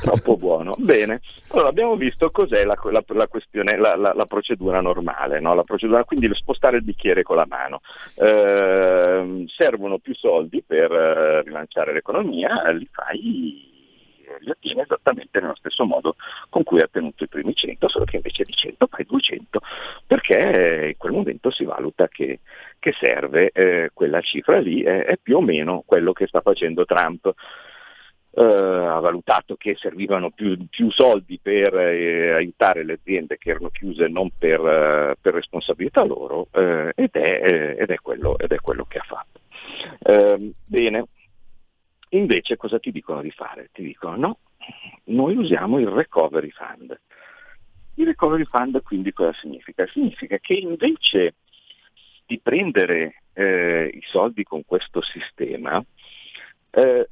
[0.00, 0.74] Troppo buono.
[0.76, 5.62] Bene, allora abbiamo visto cos'è la, la, la questione, la, la, procedura normale, no?
[5.62, 7.80] procedura, quindi spostare il bicchiere con la mano.
[8.16, 13.76] Eh, servono più soldi per eh, rilanciare l'economia, li fai
[14.40, 16.16] li ottiene esattamente nello stesso modo
[16.48, 19.60] con cui ha tenuto i primi 100, solo che invece di 100 fai 200,
[20.06, 22.40] perché in quel momento si valuta che,
[22.78, 26.84] che serve eh, quella cifra lì, è, è più o meno quello che sta facendo
[26.84, 27.32] Trump.
[28.30, 33.70] Uh, ha valutato che servivano più, più soldi per eh, aiutare le aziende che erano
[33.70, 38.60] chiuse non per, uh, per responsabilità loro uh, ed, è, ed, è quello, ed, è,
[38.60, 39.40] quello, che ha fatto.
[40.04, 41.06] Ehm, bene,
[42.10, 43.70] invece cosa ti dicono di fare?
[43.72, 44.38] Ti dicono no,
[45.04, 46.98] noi usiamo il recovery fund.
[47.94, 49.86] Il recovery fund quindi cosa significa?
[49.86, 51.34] Significa che invece
[52.26, 55.82] di prendere eh, i soldi con questo sistema,
[56.70, 57.08] eh,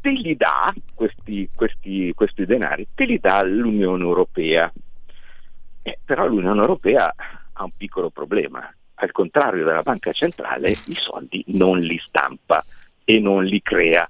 [0.00, 4.72] te li dà questi, questi, questi, denari, te li dà l'Unione Europea.
[5.82, 7.12] Eh, però l'Unione Europea
[7.52, 12.64] ha un piccolo problema, al contrario della banca centrale i soldi non li stampa
[13.04, 14.08] e non li crea.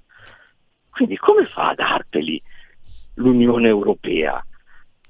[0.89, 2.41] Quindi come fa a darteli
[3.15, 4.43] l'Unione Europea?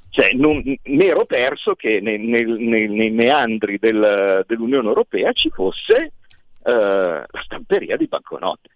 [0.10, 6.14] Cioè, non, mi ero perso che nei, nei, nei meandri del, dell'Unione Europea ci fosse
[6.64, 8.70] uh, la stamperia di banconote.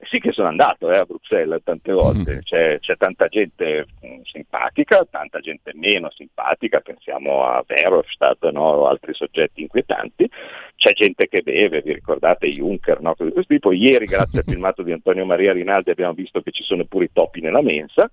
[0.00, 2.38] Sì che sono andato eh, a Bruxelles tante volte, mm.
[2.42, 8.62] c'è, c'è, tanta gente mm, simpatica, tanta gente meno simpatica, pensiamo a Verhofstadt no?
[8.62, 10.30] o altri soggetti inquietanti,
[10.76, 13.16] c'è gente che beve, vi ricordate Juncker, no?
[13.18, 13.72] di questo tipo.
[13.72, 17.10] Ieri grazie al filmato di Antonio Maria Rinaldi abbiamo visto che ci sono pure i
[17.12, 18.08] topi nella mensa,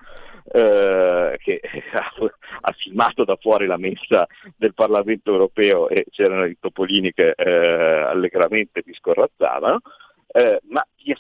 [0.51, 1.61] eh, che
[1.93, 2.13] ha,
[2.61, 4.25] ha, filmato da fuori la mensa
[4.57, 9.81] del Parlamento europeo e c'erano i topolini che eh, allegramente vi scorrazzavano.
[10.27, 11.15] Eh, ma che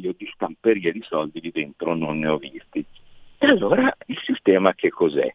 [0.00, 2.84] io di stamperie di soldi lì dentro non ne ho visti.
[3.38, 5.34] E allora il sistema che cos'è?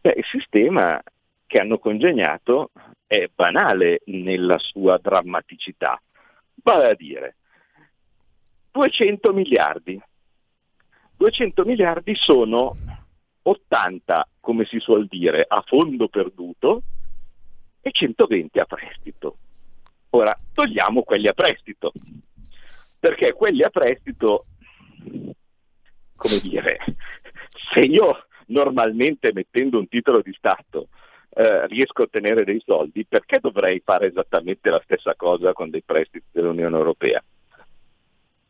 [0.00, 1.00] Beh, il sistema
[1.46, 2.70] che hanno congegnato
[3.06, 6.00] è banale nella sua drammaticità.
[6.62, 7.36] Vale a dire,
[8.72, 10.00] 200 miliardi.
[11.16, 12.76] 200 miliardi sono
[13.42, 16.82] 80, come si suol dire, a fondo perduto
[17.80, 19.36] e 120 a prestito.
[20.10, 21.92] Ora, togliamo quelli a prestito,
[23.02, 24.44] perché quelli a prestito,
[26.14, 26.78] come dire,
[27.72, 30.86] se io normalmente mettendo un titolo di Stato
[31.30, 35.82] eh, riesco a ottenere dei soldi, perché dovrei fare esattamente la stessa cosa con dei
[35.82, 37.20] prestiti dell'Unione Europea?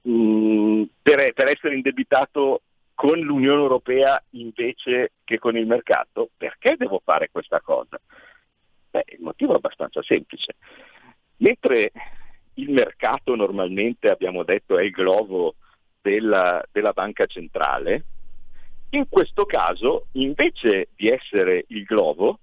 [0.06, 2.60] Mm, per, per essere indebitato
[2.92, 7.98] con l'Unione Europea invece che con il mercato, perché devo fare questa cosa?
[8.90, 10.56] Beh, il motivo è abbastanza semplice.
[11.38, 11.90] Mentre
[12.54, 15.54] il mercato normalmente, abbiamo detto, è il globo
[16.00, 18.04] della, della banca centrale,
[18.90, 22.40] in questo caso, invece di essere il globo,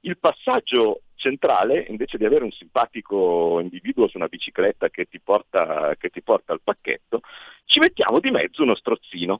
[0.00, 5.94] il passaggio centrale, invece di avere un simpatico individuo su una bicicletta che ti, porta,
[5.98, 7.20] che ti porta al pacchetto,
[7.66, 9.38] ci mettiamo di mezzo uno strozzino.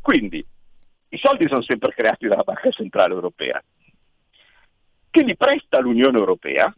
[0.00, 0.44] Quindi
[1.10, 3.62] i soldi sono sempre creati dalla Banca Centrale Europea,
[5.10, 6.74] che li presta l'Unione Europea,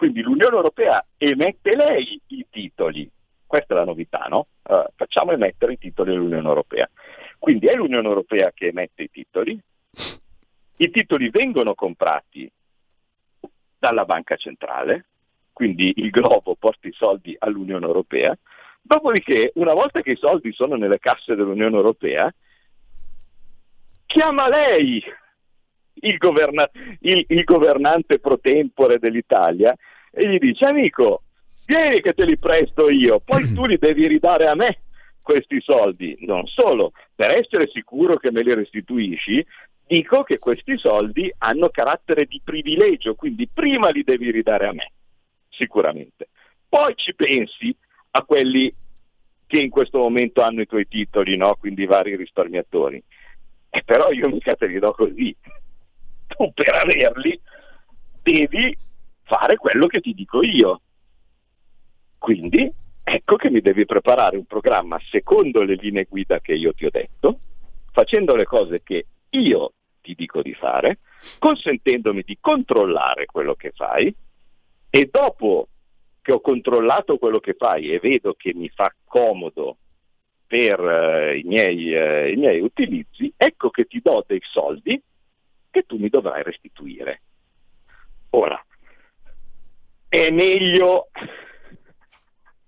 [0.00, 3.06] quindi l'Unione Europea emette lei i titoli.
[3.46, 4.46] Questa è la novità, no?
[4.62, 6.88] Uh, facciamo emettere i titoli dell'Unione Europea.
[7.38, 9.60] Quindi è l'Unione Europea che emette i titoli,
[10.78, 12.50] i titoli vengono comprati
[13.78, 15.04] dalla banca centrale,
[15.52, 18.34] quindi il globo porta i soldi all'Unione Europea,
[18.80, 22.32] dopodiché una volta che i soldi sono nelle casse dell'Unione Europea,
[24.06, 25.04] chiama lei
[26.00, 29.74] il, governa- il, il governante pro tempore dell'Italia
[30.12, 31.22] e gli dice amico,
[31.66, 34.80] vieni che te li presto io, poi tu li devi ridare a me
[35.22, 36.16] questi soldi.
[36.20, 39.44] Non solo, per essere sicuro che me li restituisci,
[39.86, 44.92] dico che questi soldi hanno carattere di privilegio, quindi prima li devi ridare a me,
[45.48, 46.28] sicuramente.
[46.68, 47.74] Poi ci pensi
[48.12, 48.72] a quelli
[49.46, 51.56] che in questo momento hanno i tuoi titoli, no?
[51.56, 53.02] quindi i vari risparmiatori.
[53.68, 55.34] E però io mica te li do così.
[56.48, 57.38] Per averli
[58.22, 58.76] devi
[59.24, 60.80] fare quello che ti dico io.
[62.16, 62.70] Quindi
[63.04, 66.90] ecco che mi devi preparare un programma secondo le linee guida che io ti ho
[66.90, 67.40] detto,
[67.92, 71.00] facendo le cose che io ti dico di fare,
[71.38, 74.14] consentendomi di controllare quello che fai
[74.88, 75.68] e dopo
[76.22, 79.76] che ho controllato quello che fai e vedo che mi fa comodo
[80.46, 85.00] per uh, i, miei, uh, i miei utilizzi, ecco che ti do dei soldi
[85.70, 87.22] che tu mi dovrai restituire.
[88.30, 88.62] Ora,
[90.08, 91.08] è meglio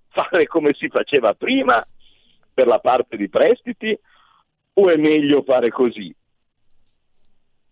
[0.09, 1.85] fare come si faceva prima
[2.53, 3.97] per la parte di prestiti
[4.75, 6.15] o è meglio fare così?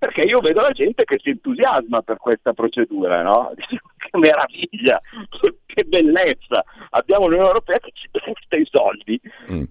[0.01, 3.53] perché io vedo la gente che si entusiasma per questa procedura, no?
[3.55, 4.99] che meraviglia,
[5.67, 9.63] che bellezza, abbiamo l'Unione Europea che ci presta i soldi mm.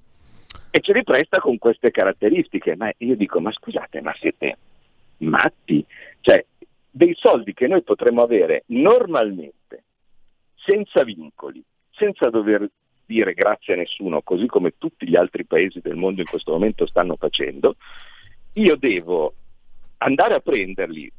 [0.71, 4.57] e ce li presta con queste caratteristiche, ma io dico, ma scusate, ma siete
[5.21, 5.85] matti?
[6.21, 6.45] Cioè,
[6.91, 9.85] dei soldi che noi potremmo avere normalmente,
[10.57, 12.69] senza vincoli, senza dover
[13.07, 16.87] dire grazie a nessuno, così come tutti gli altri paesi del mondo in questo momento
[16.87, 17.77] stanno facendo,
[18.55, 19.35] io devo
[19.99, 21.11] andare a prenderli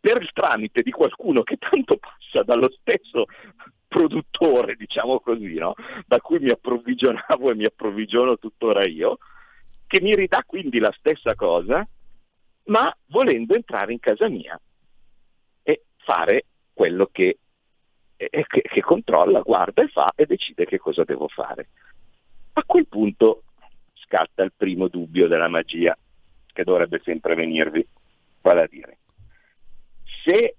[0.00, 3.26] per il tramite di qualcuno che tanto passa dallo stesso
[3.86, 5.74] produttore, diciamo così, no?
[6.06, 9.18] da cui mi approvvigionavo e mi approvvigiono tuttora io,
[9.86, 11.86] che mi ridà quindi la stessa cosa,
[12.64, 14.58] ma volendo entrare in casa mia
[15.62, 17.38] e fare quello che,
[18.16, 21.68] eh, che, che controlla, guarda e fa e decide che cosa devo fare.
[22.54, 23.44] A quel punto
[23.94, 25.96] scatta il primo dubbio della magia
[26.46, 27.86] che dovrebbe sempre venirvi,
[28.42, 28.98] vale a dire,
[30.22, 30.56] se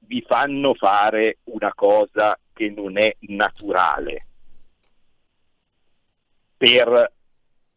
[0.00, 4.26] vi fanno fare una cosa che non è naturale
[6.56, 7.12] per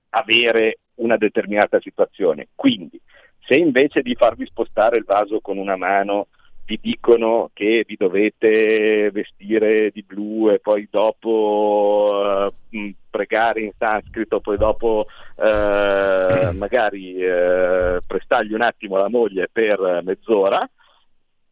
[0.10, 3.00] avere una determinata situazione, quindi
[3.46, 6.28] se invece di farvi spostare il vaso con una mano
[6.66, 14.40] vi dicono che vi dovete vestire di blu e poi dopo uh, pregare in sanscrito,
[14.40, 15.44] poi dopo uh,
[16.56, 20.68] magari uh, prestargli un attimo la moglie per mezz'ora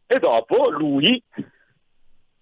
[0.06, 1.22] e dopo lui,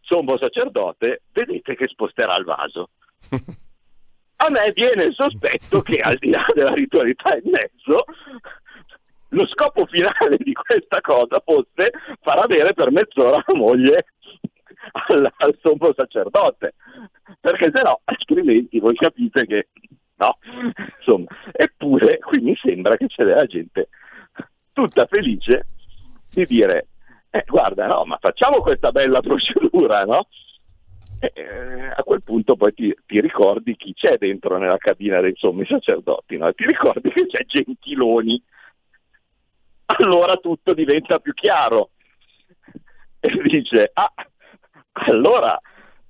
[0.01, 2.91] sommo sacerdote, vedete che sposterà il vaso.
[4.43, 8.05] A me viene il sospetto che al di là della ritualità in mezzo
[9.31, 14.07] lo scopo finale di questa cosa fosse far avere per mezz'ora la moglie
[15.09, 16.75] al, al sommo sacerdote,
[17.41, 19.69] perché se no, altrimenti voi capite che
[20.17, 20.39] no,
[20.99, 23.89] insomma, eppure qui mi sembra che c'è della gente
[24.73, 25.65] tutta felice
[26.31, 26.89] di dire,
[27.31, 30.29] eh, guarda, no, ma facciamo questa bella procedura, no?
[31.21, 35.67] Eh, a quel punto poi ti, ti, ricordi chi c'è dentro nella cabina dei sommi
[35.67, 36.51] sacerdoti, no?
[36.55, 38.43] ti ricordi che c'è Gentiloni
[39.99, 41.91] allora tutto diventa più chiaro.
[43.21, 44.13] e dice, ah,
[44.93, 45.61] allora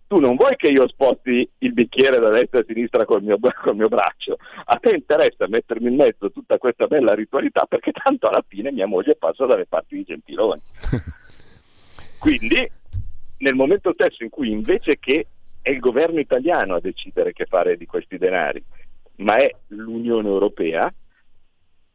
[0.06, 3.76] tu non vuoi che io sposti il bicchiere da destra a sinistra col mio, col
[3.76, 8.44] mio, braccio, a te interessa mettermi in mezzo tutta questa bella ritualità perché tanto alla
[8.46, 10.60] fine mia moglie passa dalle parti di Gentiloni.
[12.18, 12.68] Quindi
[13.38, 15.26] nel momento stesso in cui invece che
[15.62, 18.62] è il governo italiano a decidere che fare di questi denari,
[19.18, 20.92] ma è l'Unione Europea,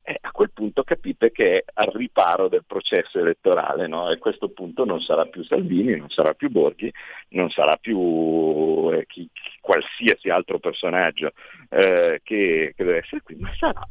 [0.08, 4.08] eh, a quel punto capite che è al riparo del processo elettorale no?
[4.10, 6.94] e a questo punto non sarà più Salvini, non sarà più Borghi,
[7.30, 11.32] non sarà più eh, chi, chi, qualsiasi altro personaggio
[11.70, 13.82] eh, che, che deve essere qui, ma sarà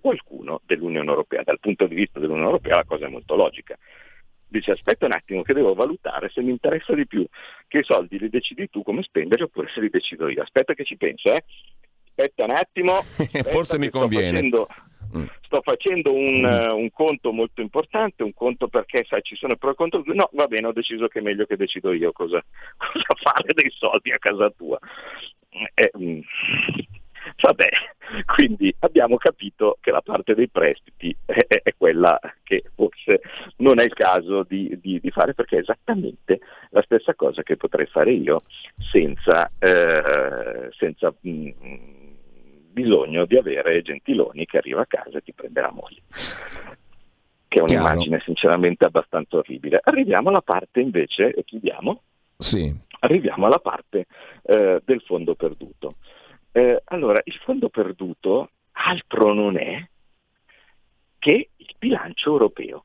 [0.00, 1.42] qualcuno dell'Unione Europea.
[1.44, 3.78] Dal punto di vista dell'Unione Europea la cosa è molto logica.
[4.46, 7.24] Dice aspetta un attimo che devo valutare se mi interessa di più
[7.68, 10.42] che i soldi li decidi tu come spenderli oppure se li decido io.
[10.42, 11.42] Aspetta che ci penso, eh.
[12.08, 12.98] Aspetta un attimo.
[13.16, 14.32] Aspetta Forse mi conviene.
[14.32, 14.68] Facendo
[15.16, 15.24] Mm.
[15.42, 19.70] Sto facendo un, uh, un, conto molto importante, un conto perché sai ci sono pro
[19.70, 20.02] e contro.
[20.06, 22.42] No, va bene, ho deciso che è meglio che decido io cosa,
[22.78, 24.78] cosa fare dei soldi a casa tua.
[25.74, 26.20] Eh, mm,
[27.40, 27.68] vabbè,
[28.26, 33.20] quindi abbiamo capito che la parte dei prestiti è, è quella che forse
[33.56, 36.40] non è il caso di, di, di, fare perché è esattamente
[36.70, 38.38] la stessa cosa che potrei fare io
[38.78, 42.09] senza, eh, senza mh, mm,
[42.70, 46.02] bisogno di avere Gentiloni che arriva a casa e ti prende la moglie.
[47.48, 48.24] Che è un'immagine Chiaro.
[48.24, 49.80] sinceramente abbastanza orribile.
[49.82, 52.02] Arriviamo alla parte invece, e chiudiamo,
[52.38, 52.72] sì.
[53.00, 54.06] arriviamo alla parte
[54.42, 55.96] eh, del fondo perduto.
[56.52, 59.88] Eh, allora, il fondo perduto altro non è
[61.18, 62.84] che il bilancio europeo.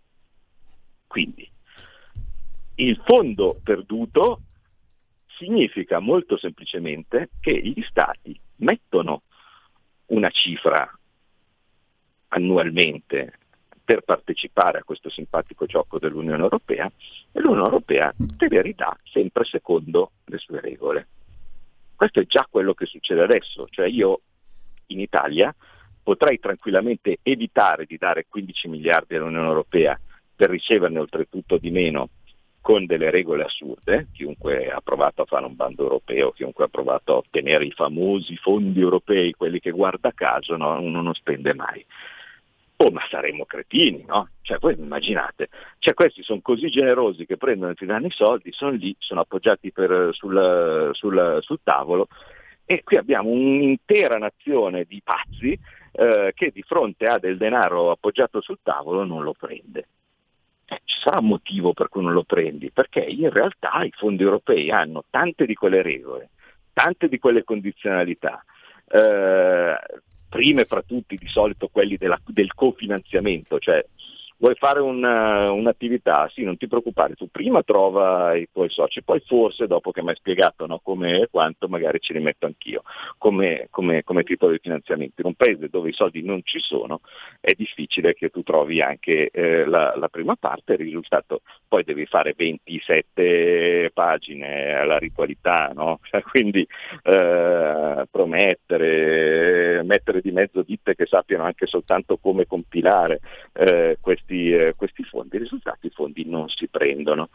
[1.08, 1.50] Quindi,
[2.76, 4.42] il fondo perduto
[5.38, 9.24] significa molto semplicemente che gli stati mettono
[10.08, 10.90] una cifra
[12.30, 13.40] annualmente
[13.84, 16.92] per partecipare a questo simpatico gioco dell'Unione Europea
[17.32, 21.08] e l'Unione Europea te le ridà sempre secondo le sue regole.
[21.96, 24.22] Questo è già quello che succede adesso, cioè io
[24.88, 25.54] in Italia
[26.04, 30.00] potrei tranquillamente evitare di dare 15 miliardi all'Unione Europea
[30.36, 32.10] per riceverne oltretutto di meno
[32.66, 37.14] con delle regole assurde, chiunque ha provato a fare un bando europeo, chiunque ha provato
[37.14, 41.86] a ottenere i famosi fondi europei, quelli che guarda caso no, uno non spende mai.
[42.78, 44.30] Oh, ma saremmo cretini, no?
[44.42, 48.52] Cioè, voi immaginate, cioè, questi sono così generosi che prendono e ti danno i soldi,
[48.52, 52.08] sono lì, sono appoggiati per, sul, sul, sul, tavolo
[52.66, 55.56] e qui abbiamo un'intera nazione di pazzi
[55.92, 59.86] eh, che di fronte a del denaro appoggiato sul tavolo non lo prende
[60.68, 64.72] ci sarà un motivo per cui non lo prendi, perché in realtà i fondi europei
[64.72, 66.30] hanno tante di quelle regole,
[66.74, 68.44] tante di quelle condizionalità,
[68.88, 69.76] eh,
[70.30, 73.86] prime fra tutti di solito quelli della, del cofinanziamento, cioè
[74.38, 79.22] vuoi fare una, un'attività, sì, non ti preoccupare, tu prima trova i tuoi soci, poi
[79.26, 82.84] forse dopo che mi hai spiegato no, come e quanto, magari ci rimetto anch'io
[83.18, 85.22] come, come, come titolo di finanziamento.
[85.22, 87.02] In un paese dove i soldi non ci sono
[87.40, 92.06] è difficile che tu trovi anche eh, la, la, prima parte, il risultato poi devi
[92.06, 96.00] fare 27 pagine alla ritualità, no?
[96.30, 96.68] quindi
[97.04, 103.20] eh, promettere, mettere di mezzo ditte che sappiano anche soltanto come compilare
[103.54, 107.30] eh, questi questi, eh, questi fondi, i risultati i fondi non si prendono.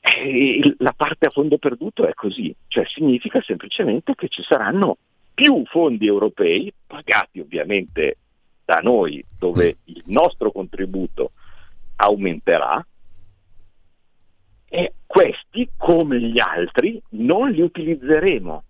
[0.00, 4.98] E la parte a fondo perduto è così, cioè significa semplicemente che ci saranno
[5.34, 8.18] più fondi europei, pagati ovviamente
[8.64, 9.94] da noi, dove mm.
[9.94, 11.32] il nostro contributo
[11.96, 12.84] aumenterà,
[14.68, 18.64] e questi, come gli altri, non li utilizzeremo.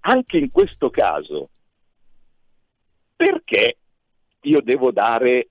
[0.00, 1.50] Anche in questo caso,
[3.16, 3.77] perché
[4.48, 5.48] io devo dare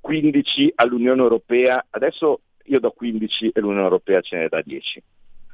[0.00, 5.02] 15 all'Unione Europea, adesso io do 15 e l'Unione Europea ce ne dà 10.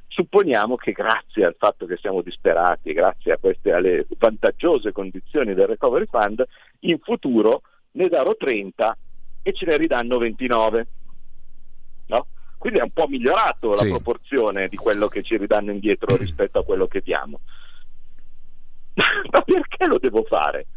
[0.07, 5.67] Supponiamo che grazie al fatto che siamo disperati, grazie a queste alle vantaggiose condizioni del
[5.67, 6.45] Recovery Fund,
[6.81, 7.61] in futuro
[7.91, 8.97] ne darò 30
[9.43, 10.87] e ce ne ridanno 29.
[12.07, 12.27] No?
[12.57, 13.89] Quindi è un po' migliorato la sì.
[13.89, 17.41] proporzione di quello che ci ridanno indietro rispetto a quello che diamo.
[19.31, 20.67] Ma perché lo devo fare?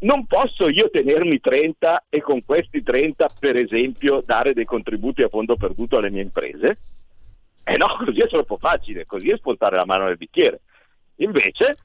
[0.00, 5.28] Non posso io tenermi 30 e con questi 30 per esempio dare dei contributi a
[5.28, 6.78] fondo perduto alle mie imprese?
[7.64, 10.60] Eh no, così è troppo facile, così è spuntare la mano nel bicchiere.
[11.16, 11.76] Invece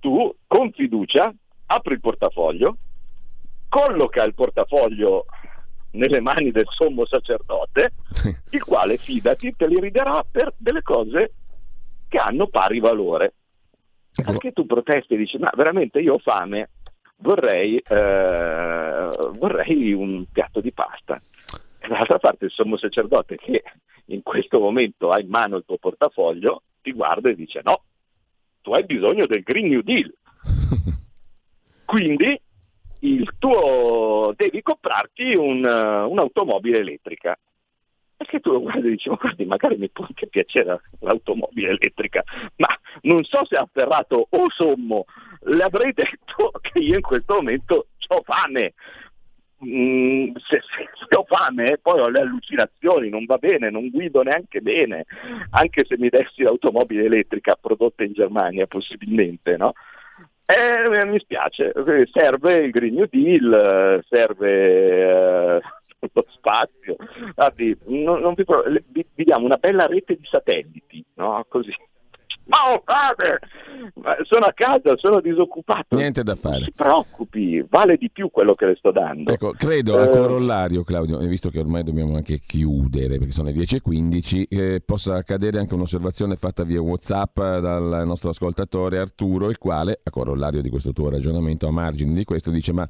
[0.00, 1.32] tu con fiducia
[1.66, 2.76] apri il portafoglio,
[3.68, 5.26] colloca il portafoglio
[5.92, 7.92] nelle mani del sommo sacerdote,
[8.50, 11.32] il quale fidati te li riderà per delle cose
[12.08, 13.34] che hanno pari valore.
[14.24, 16.68] Anche tu protesti e dici, ma veramente io ho fame,
[17.22, 21.20] vorrei, eh, vorrei un piatto di pasta.
[21.78, 23.62] E dall'altra parte il sommo sacerdote che
[24.06, 27.82] in questo momento ha in mano il tuo portafoglio ti guarda e dice no,
[28.60, 30.12] tu hai bisogno del Green New Deal.
[31.84, 32.40] Quindi
[33.00, 37.36] il tuo, devi comprarti un, un'automobile elettrica.
[38.22, 42.22] Perché tu lo guardi e dici, ma guardi, magari mi può anche piacere l'automobile elettrica,
[42.56, 42.68] ma
[43.00, 45.06] non so se ha afferrato o sommo,
[45.46, 48.74] le avrei detto che io in questo momento ho fame.
[49.64, 54.22] Mm, se, se, se, ho fame poi ho le allucinazioni, non va bene, non guido
[54.22, 55.06] neanche bene,
[55.50, 59.72] anche se mi dessi l'automobile elettrica prodotta in Germania possibilmente, no?
[60.44, 61.72] Eh, mi spiace,
[62.12, 65.60] serve il Green New Deal, serve eh,
[66.12, 66.96] lo spazio,
[67.34, 68.44] Guardi, non, non vi,
[68.88, 71.44] vi, vi, diamo una bella rete di satelliti, no?
[71.48, 71.72] Così
[72.44, 73.38] ma ho fame,
[74.24, 75.96] sono a casa, sono disoccupato.
[75.96, 76.56] Niente da fare.
[76.56, 79.32] Non si preoccupi, vale di più quello che le sto dando.
[79.32, 83.54] Ecco, credo a eh, corollario, Claudio, visto che ormai dobbiamo anche chiudere perché sono le
[83.54, 90.00] 10.15, eh, possa accadere anche un'osservazione fatta via WhatsApp dal nostro ascoltatore Arturo, il quale,
[90.02, 92.88] a corollario di questo tuo ragionamento, a margine di questo, dice ma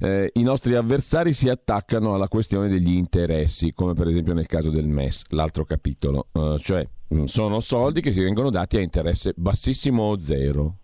[0.00, 4.70] eh, i nostri avversari si attaccano alla questione degli interessi, come per esempio nel caso
[4.70, 6.84] del MES, l'altro capitolo, eh, cioè
[7.14, 10.74] mm, sono soldi che si vengono dati a interesse bassissimo o zero.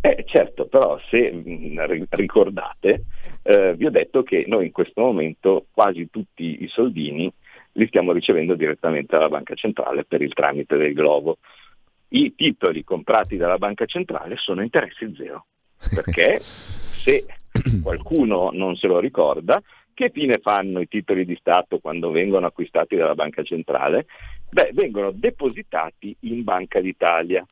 [0.00, 1.78] Eh, certo, però se mm,
[2.10, 3.04] ricordate,
[3.42, 7.32] eh, vi ho detto che noi in questo momento quasi tutti i soldini
[7.72, 11.38] li stiamo ricevendo direttamente dalla Banca Centrale per il tramite del Globo.
[12.08, 15.46] I titoli comprati dalla Banca Centrale sono interessi zero,
[15.92, 16.40] perché
[17.04, 17.26] se
[17.82, 22.96] qualcuno non se lo ricorda, che fine fanno i titoli di Stato quando vengono acquistati
[22.96, 24.06] dalla Banca Centrale?
[24.50, 27.46] Beh, vengono depositati in Banca d'Italia.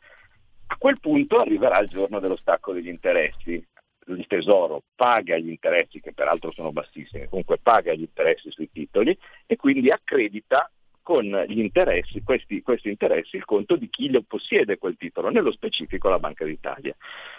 [0.66, 3.64] A quel punto arriverà il giorno dello stacco degli interessi.
[4.06, 9.16] Il Tesoro paga gli interessi, che peraltro sono bassissimi, comunque paga gli interessi sui titoli
[9.46, 10.68] e quindi accredita
[11.02, 15.52] con gli interessi, questi, questi, interessi, il conto di chi lo possiede quel titolo, nello
[15.52, 16.94] specifico la Banca d'Italia.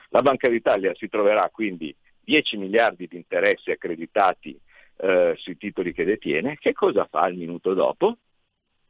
[0.09, 1.93] La Banca d'Italia si troverà quindi
[2.23, 4.59] 10 miliardi di interessi accreditati
[4.97, 8.17] eh, sui titoli che detiene, che cosa fa il minuto dopo?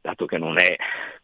[0.00, 0.76] Dato che non è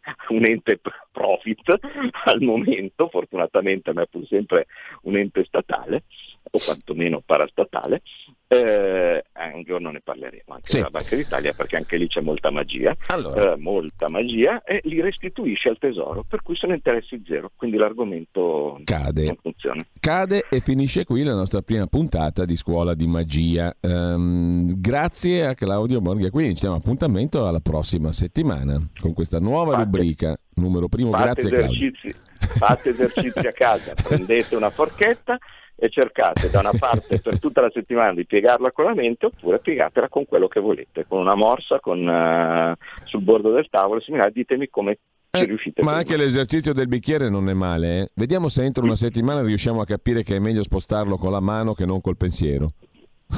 [0.30, 0.80] un ente
[1.10, 1.78] profit
[2.24, 4.66] al momento, fortunatamente ma è pur sempre
[5.02, 6.04] un ente statale,
[6.52, 8.02] o quantomeno parastatale,
[8.48, 9.22] eh,
[9.54, 10.76] un giorno ne parleremo anche sì.
[10.76, 13.52] della Banca d'Italia perché anche lì c'è molta magia, allora.
[13.52, 18.80] eh, molta magia e li restituisce al tesoro, per cui sono interessi zero, quindi l'argomento
[18.84, 19.26] Cade.
[19.26, 19.86] non funziona.
[20.00, 23.74] Cade e finisce qui la nostra prima puntata di Scuola di Magia.
[23.82, 29.72] Um, grazie a Claudio Borghi, quindi ci diamo appuntamento alla prossima settimana con questa nuova
[29.72, 31.10] fate, rubrica, numero primo.
[31.10, 35.38] Fate grazie esercizi, Fate esercizi a casa, prendete una forchetta
[35.82, 39.60] e cercate da una parte per tutta la settimana di piegarla con la mente oppure
[39.60, 42.74] piegatela con quello che volete, con una morsa, con, uh,
[43.04, 44.98] sul bordo del tavolo, similare, ditemi come
[45.32, 45.58] eh.
[45.82, 48.10] Ma anche l'esercizio del bicchiere non è male, eh?
[48.14, 51.72] vediamo se entro una settimana riusciamo a capire che è meglio spostarlo con la mano
[51.72, 52.72] che non col pensiero.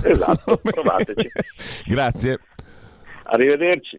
[0.03, 1.31] Esatto, provateci.
[1.85, 2.39] Grazie.
[3.25, 3.99] Arrivederci.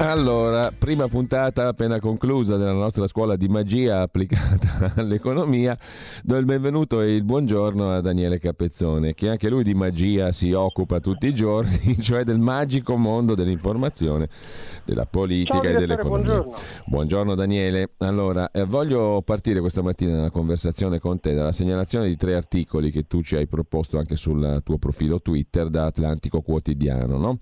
[0.00, 5.76] Allora, prima puntata appena conclusa della nostra scuola di magia applicata all'economia,
[6.22, 10.52] do il benvenuto e il buongiorno a Daniele Capezzone, che anche lui di magia si
[10.52, 14.30] occupa tutti i giorni, cioè del magico mondo dell'informazione,
[14.86, 16.32] della politica Ciao, e dell'economia.
[16.32, 16.54] Buongiorno.
[16.86, 17.90] buongiorno Daniele.
[17.98, 22.90] Allora, eh, voglio partire questa mattina nella conversazione con te dalla segnalazione di tre articoli
[22.90, 27.38] che tu ci hai proposto anche sul tuo profilo Twitter da Atlantico Quotidiano, no?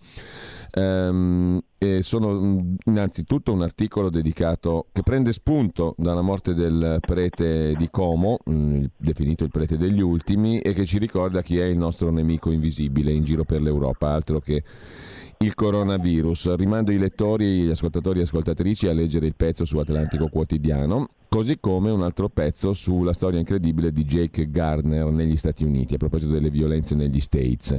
[0.75, 1.61] Um,
[2.01, 2.48] sono
[2.85, 9.45] innanzitutto un articolo dedicato che prende spunto dalla morte del prete di Como, mm, definito
[9.45, 13.25] il prete degli ultimi, e che ci ricorda chi è il nostro nemico invisibile in
[13.25, 14.63] giro per l'Europa, altro che
[15.39, 16.55] il coronavirus.
[16.57, 21.59] Rimando i lettori, gli ascoltatori e ascoltatrici a leggere il pezzo su Atlantico Quotidiano, così
[21.61, 26.33] come un altro pezzo sulla storia incredibile di Jake Gardner negli Stati Uniti, a proposito
[26.33, 27.79] delle violenze negli States,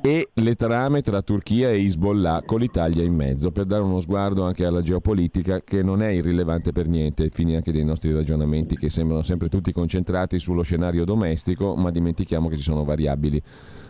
[0.00, 4.44] e le trame tra Turchia e Hezbollah con l'Italia in mezzo, per dare uno sguardo
[4.44, 8.76] anche alla geopolitica che non è irrilevante per niente, ai fini anche dei nostri ragionamenti
[8.76, 13.42] che sembrano sempre tutti concentrati sullo scenario domestico, ma dimentichiamo che ci sono variabili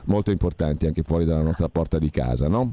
[0.07, 2.49] molto importanti anche fuori dalla nostra porta di casa.
[2.49, 2.73] No?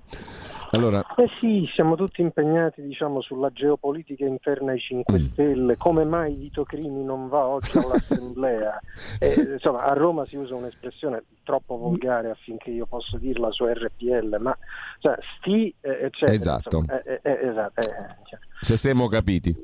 [0.73, 1.05] Allora...
[1.17, 5.25] Eh sì, siamo tutti impegnati diciamo, sulla geopolitica interna ai 5 mm.
[5.31, 8.79] Stelle, come mai Vito Crimi non va oggi all'Assemblea?
[9.19, 14.37] eh, insomma, a Roma si usa un'espressione troppo volgare affinché io possa dirla su RPL,
[14.39, 14.57] ma
[14.97, 16.33] cioè, sti, eh, eccetera.
[16.33, 16.77] Esatto.
[16.77, 17.81] Insomma, eh, eh, eh esatto
[18.23, 18.39] cioè.
[18.61, 19.55] Se siamo capiti.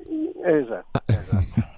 [0.43, 1.68] Esatto, esatto.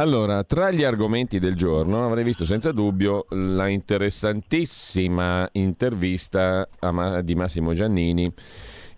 [0.00, 7.34] Allora, tra gli argomenti del giorno avrei visto senza dubbio la interessantissima intervista Ma- di
[7.34, 8.32] Massimo Giannini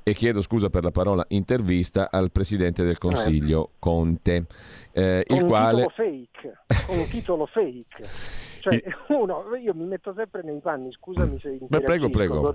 [0.02, 4.44] e chiedo scusa per la parola intervista al Presidente del Consiglio Conte,
[4.92, 5.86] eh, il quale...
[5.88, 8.48] Fake, con un titolo fake.
[8.60, 12.54] Cioè, uno, io mi metto sempre nei panni, scusami se Beh, prego, prego.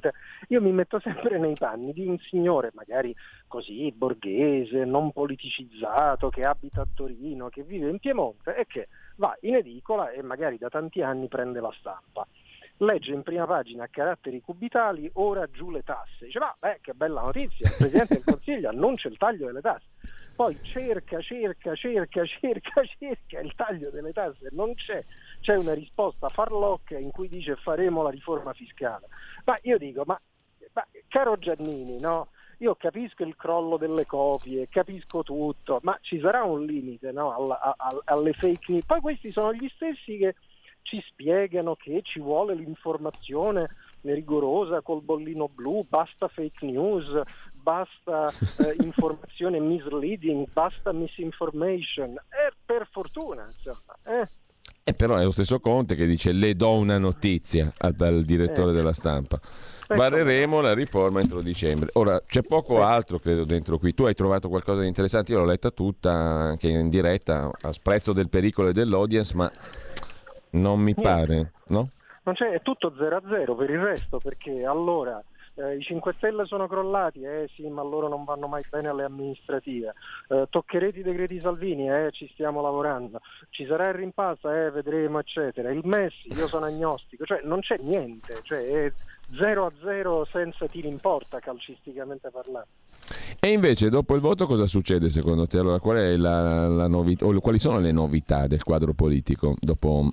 [0.50, 3.16] io mi metto sempre nei panni di un signore, magari
[3.48, 8.88] così, borghese, non politicizzato, che abita a Torino, che vive in Piemonte e che
[9.18, 12.26] va in edicola e magari da tanti anni prende la stampa
[12.80, 16.26] legge in prima pagina a caratteri cubitali, ora giù le tasse.
[16.26, 19.86] Dice, ma beh, che bella notizia, il Presidente del Consiglio annuncia il taglio delle tasse.
[20.36, 25.02] Poi cerca, cerca, cerca, cerca, cerca il taglio delle tasse, non c'è
[25.46, 29.08] c'è una risposta farlocca in cui dice faremo la riforma fiscale.
[29.44, 30.20] Ma io dico, ma,
[30.74, 32.30] ma caro Giannini, no?
[32.60, 37.36] Io capisco il crollo delle copie, capisco tutto, ma ci sarà un limite no?
[37.36, 38.86] alla, alla, alle fake news.
[38.86, 40.34] Poi questi sono gli stessi che
[40.82, 43.70] ci spiegano che ci vuole l'informazione
[44.02, 47.22] rigorosa col bollino blu, basta fake news,
[47.54, 52.14] basta eh, informazione misleading, basta misinformation.
[52.14, 53.96] E per fortuna, insomma.
[54.06, 54.28] Eh.
[54.88, 58.70] Eh, però è lo stesso Conte che dice le do una notizia al, al direttore
[58.70, 58.76] eh.
[58.76, 59.40] della stampa.
[59.88, 61.90] Vareremo la riforma entro dicembre.
[61.94, 63.96] Ora, c'è poco altro, credo, dentro qui.
[63.96, 68.14] Tu hai trovato qualcosa di interessante, io l'ho letta tutta, anche in diretta, a sprezzo
[68.14, 69.52] del pericolo e dell'audience, ma
[70.52, 71.90] non mi pare, no?
[72.22, 75.20] Non c'è, è tutto 0 a 0 per il resto, perché allora
[75.56, 79.04] eh, I 5 Stelle sono crollati, eh sì, ma loro non vanno mai bene alle
[79.04, 79.94] amministrative.
[80.28, 83.22] Eh, toccherete i decreti Salvini, eh, ci stiamo lavorando.
[83.50, 85.72] Ci sarà il rimpasto, eh, vedremo, eccetera.
[85.72, 88.94] Il Messi, io sono agnostico, cioè non c'è niente, cioè è
[89.38, 92.68] 0 a 0 senza tiri in porta calcisticamente parlando.
[93.40, 95.60] E invece dopo il voto cosa succede secondo te?
[95.60, 100.10] Allora, qual è la, la novità, o quali sono le novità del quadro politico dopo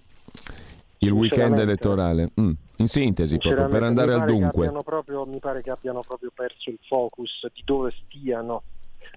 [0.99, 2.30] il weekend elettorale?
[2.40, 2.53] Mm.
[2.83, 4.70] In sintesi, proprio per andare al dunque.
[4.83, 8.64] Proprio, mi pare che abbiano proprio perso il focus di dove stiano.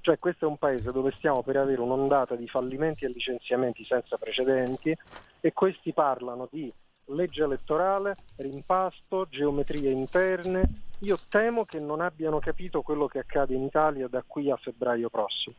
[0.01, 4.17] Cioè questo è un paese dove stiamo per avere un'ondata di fallimenti e licenziamenti senza
[4.17, 4.95] precedenti
[5.41, 6.71] e questi parlano di
[7.05, 10.83] legge elettorale, rimpasto, geometrie interne.
[10.99, 15.09] Io temo che non abbiano capito quello che accade in Italia da qui a febbraio
[15.09, 15.55] prossimo.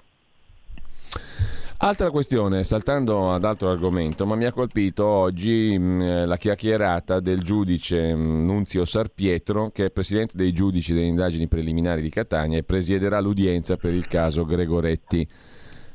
[1.78, 7.20] Altra questione, saltando ad altro argomento, ma mi ha colpito oggi mh, mm, la chiacchierata
[7.20, 12.08] del giudice mh, mm, Nunzio Sarpietro, che è presidente dei giudici delle indagini preliminari di
[12.08, 15.28] Catania e presiederà l'udienza per il caso Gregoretti.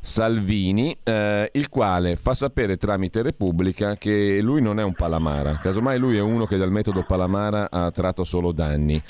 [0.04, 6.00] Salvini, eh, il quale fa sapere tramite Repubblica che lui non è un Palamara, casomai
[6.00, 9.02] lui è uno che dal metodo Palamara ha tratto solo danni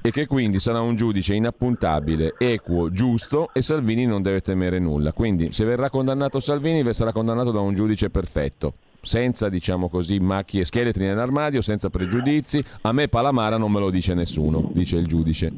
[0.00, 5.12] e che quindi sarà un giudice inappuntabile, equo, giusto e Salvini non deve temere nulla.
[5.12, 8.72] Quindi se verrà condannato Salvini sarà condannato da un giudice perfetto
[9.02, 12.64] senza diciamo così macchie scheletri nell'armadio, senza pregiudizi.
[12.82, 15.52] A me Palamara non me lo dice nessuno, dice il giudice.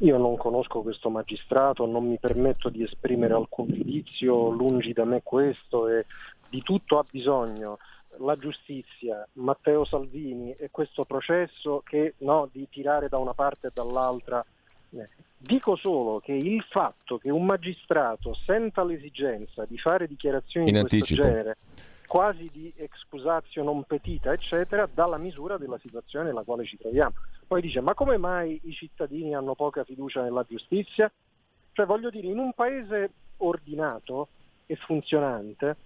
[0.00, 5.20] Io non conosco questo magistrato, non mi permetto di esprimere alcun giudizio, lungi da me
[5.22, 6.06] questo e
[6.48, 7.78] di tutto ha bisogno
[8.18, 13.70] la giustizia, Matteo Salvini e questo processo che no, di tirare da una parte e
[13.72, 14.44] dall'altra.
[14.92, 20.74] Eh, dico solo che il fatto che un magistrato senta l'esigenza di fare dichiarazioni In
[20.74, 21.20] di anticipo.
[21.20, 21.56] questo genere
[22.10, 27.14] quasi di excusatio non petita, eccetera, dà la misura della situazione nella quale ci troviamo.
[27.46, 31.08] Poi dice, ma come mai i cittadini hanno poca fiducia nella giustizia?
[31.70, 34.26] Cioè, voglio dire, in un paese ordinato
[34.66, 35.76] e funzionante,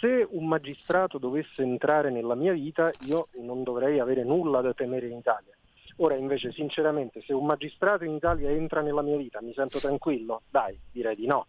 [0.00, 5.06] se un magistrato dovesse entrare nella mia vita, io non dovrei avere nulla da temere
[5.06, 5.56] in Italia.
[5.98, 10.42] Ora invece, sinceramente, se un magistrato in Italia entra nella mia vita, mi sento tranquillo?
[10.50, 11.46] Dai, direi di no.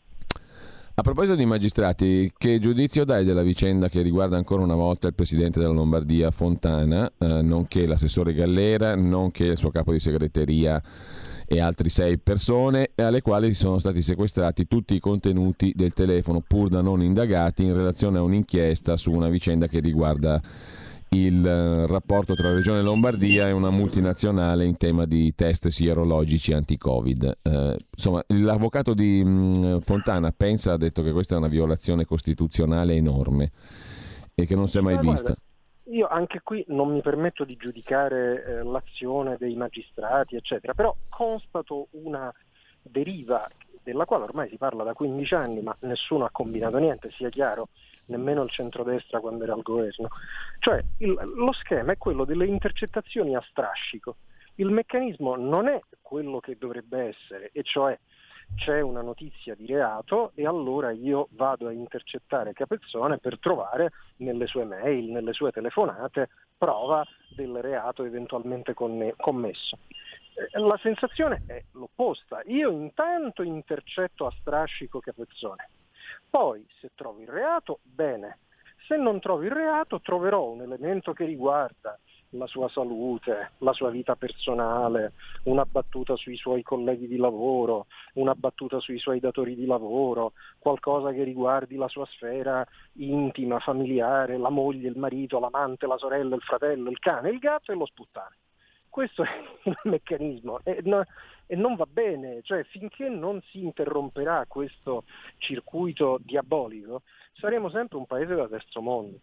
[1.00, 5.14] A proposito di magistrati, che giudizio dai della vicenda che riguarda ancora una volta il
[5.14, 10.84] presidente della Lombardia Fontana, eh, nonché l'assessore Gallera, nonché il suo capo di segreteria
[11.45, 16.68] e altri sei persone, alle quali sono stati sequestrati tutti i contenuti del telefono pur
[16.68, 20.41] da non indagati in relazione a un'inchiesta su una vicenda che riguarda
[21.10, 27.38] il eh, rapporto tra Regione Lombardia e una multinazionale in tema di test sierologici anti-Covid.
[27.41, 32.05] Eh, insomma, l'avvocato di mh, mm, Fontana pensa, ha detto che questa è una violazione
[32.05, 33.51] costituzionale enorme
[34.36, 35.34] e che non si è mai Ma vista.
[35.34, 40.95] Guarda, io anche qui non mi permetto di giudicare eh, l'azione dei magistrati, eccetera, però
[41.10, 42.32] constato una
[42.82, 43.47] deriva
[43.82, 47.70] della quale ormai si parla da 15 anni, ma nessuno ha combinato niente, sia chiaro,
[48.10, 50.10] nemmeno il centrodestra quando era al governo.
[50.60, 54.18] Cioè il, lo schema è quello delle intercettazioni a strascico.
[54.55, 57.97] Il meccanismo non è quello che dovrebbe essere, e cioè
[58.55, 64.47] c'è una notizia di reato e allora io vado a intercettare Capezzone per trovare nelle
[64.47, 67.05] sue mail, nelle sue telefonate, prova
[67.36, 69.78] del reato eventualmente commesso.
[70.34, 72.41] Eh, la sensazione è l'opposta.
[72.47, 75.70] Io intanto intercetto a strascico Capezzone,
[76.30, 78.39] poi se trovo il reato, bene.
[78.88, 81.99] Se non trovo il reato, troverò un elemento che riguarda
[82.34, 88.36] la sua salute, la sua vita personale, una battuta sui suoi colleghi di lavoro, una
[88.36, 94.49] battuta sui suoi datori di lavoro, qualcosa che riguardi la sua sfera intima, familiare, la
[94.49, 98.36] moglie, il marito, l'amante, la sorella, il fratello, il cane, il gatto e lo sputtane.
[98.90, 99.30] Questo è
[99.64, 101.04] il meccanismo e, no,
[101.46, 105.04] e non va bene, cioè finché non si interromperà questo
[105.38, 107.04] circuito diabolico
[107.40, 109.20] saremo sempre un paese da terzo mondo.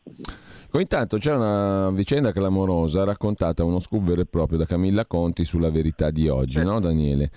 [0.72, 5.70] Intanto c'è una vicenda clamorosa raccontata, uno scoop vero e proprio da Camilla Conti sulla
[5.70, 7.30] verità di oggi, no Daniele?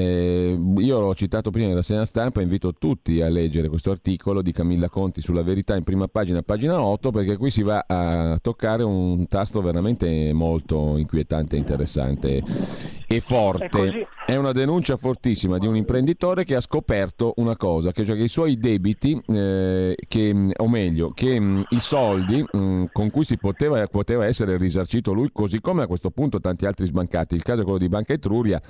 [0.00, 4.50] Eh, io l'ho citato prima nella segna stampa, invito tutti a leggere questo articolo di
[4.50, 8.82] Camilla Conti sulla verità in prima pagina, pagina 8, perché qui si va a toccare
[8.82, 12.42] un tasto veramente molto inquietante, interessante
[13.12, 14.06] e forte.
[14.24, 18.22] È una denuncia fortissima di un imprenditore che ha scoperto una cosa, che, cioè che
[18.22, 23.36] i suoi debiti, eh, che, o meglio, che mh, i soldi mh, con cui si
[23.36, 27.62] poteva, poteva, essere risarcito lui, così come a questo punto tanti altri sbancati, il caso
[27.62, 28.62] è quello di Banca Etruria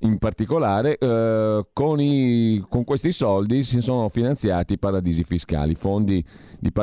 [0.00, 6.24] in particolare, eh, con, i, con questi soldi si sono finanziati paradisi fiscali, fondi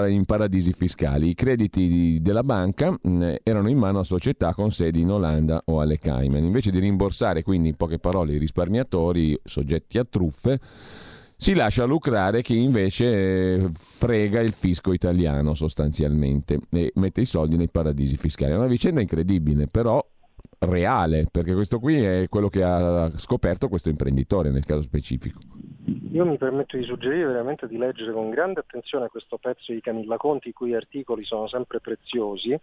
[0.08, 1.30] in paradisi fiscali.
[1.30, 5.80] I crediti della banca mh, erano in mano a società con sedi in Olanda o
[5.80, 6.44] alle Cayman.
[6.44, 10.60] Invece di rimborsare quindi in poche parole i risparmiatori soggetti a truffe,
[11.42, 17.56] si lascia lucrare chi invece eh, frega il fisco italiano sostanzialmente e mette i soldi
[17.56, 18.52] nei paradisi fiscali.
[18.52, 20.06] È una vicenda incredibile, però
[20.60, 25.40] reale, perché questo qui è quello che ha scoperto questo imprenditore nel caso specifico.
[26.12, 30.18] Io mi permetto di suggerire veramente di leggere con grande attenzione questo pezzo di Camilla
[30.18, 32.58] Conti, i cui articoli sono sempre preziosi,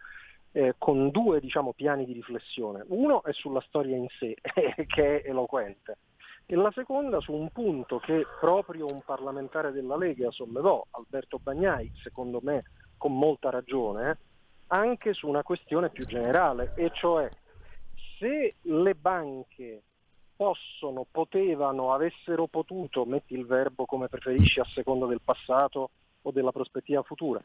[0.52, 2.84] eh, con due diciamo, piani di riflessione.
[2.88, 4.36] Uno è sulla storia in sé,
[4.86, 5.98] che è eloquente,
[6.44, 11.90] e la seconda su un punto che proprio un parlamentare della Lega sollevò, Alberto Bagnai,
[12.02, 12.64] secondo me
[12.96, 14.18] con molta ragione,
[14.68, 17.28] anche su una questione più generale, e cioè
[18.18, 19.82] se le banche
[20.36, 25.90] possono, potevano, avessero potuto, metti il verbo come preferisci a seconda del passato
[26.22, 27.40] o della prospettiva futura,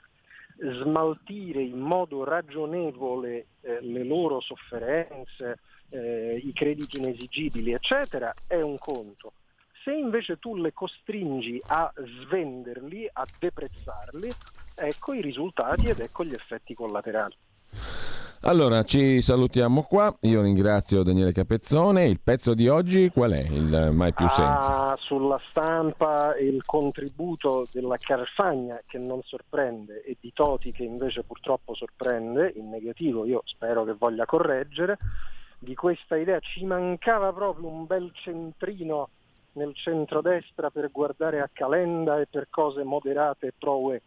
[0.57, 5.59] smaltire in modo ragionevole eh, le loro sofferenze,
[5.89, 9.33] eh, i crediti inesigibili, eccetera, è un conto.
[9.83, 14.29] Se invece tu le costringi a svenderli, a deprezzarli,
[14.75, 17.35] ecco i risultati ed ecco gli effetti collaterali.
[18.43, 20.17] Allora, ci salutiamo qua.
[20.21, 22.07] Io ringrazio Daniele Capezzone.
[22.07, 23.41] Il pezzo di oggi qual è?
[23.41, 24.89] Il mai più senza?
[24.89, 31.21] Ah, sulla stampa il contributo della Carfagna che non sorprende e di Toti che invece
[31.21, 34.97] purtroppo sorprende, in negativo io spero che voglia correggere.
[35.59, 39.09] Di questa idea ci mancava proprio un bel centrino
[39.51, 44.01] nel centrodestra per guardare a Calenda e per cose moderate e pro UE.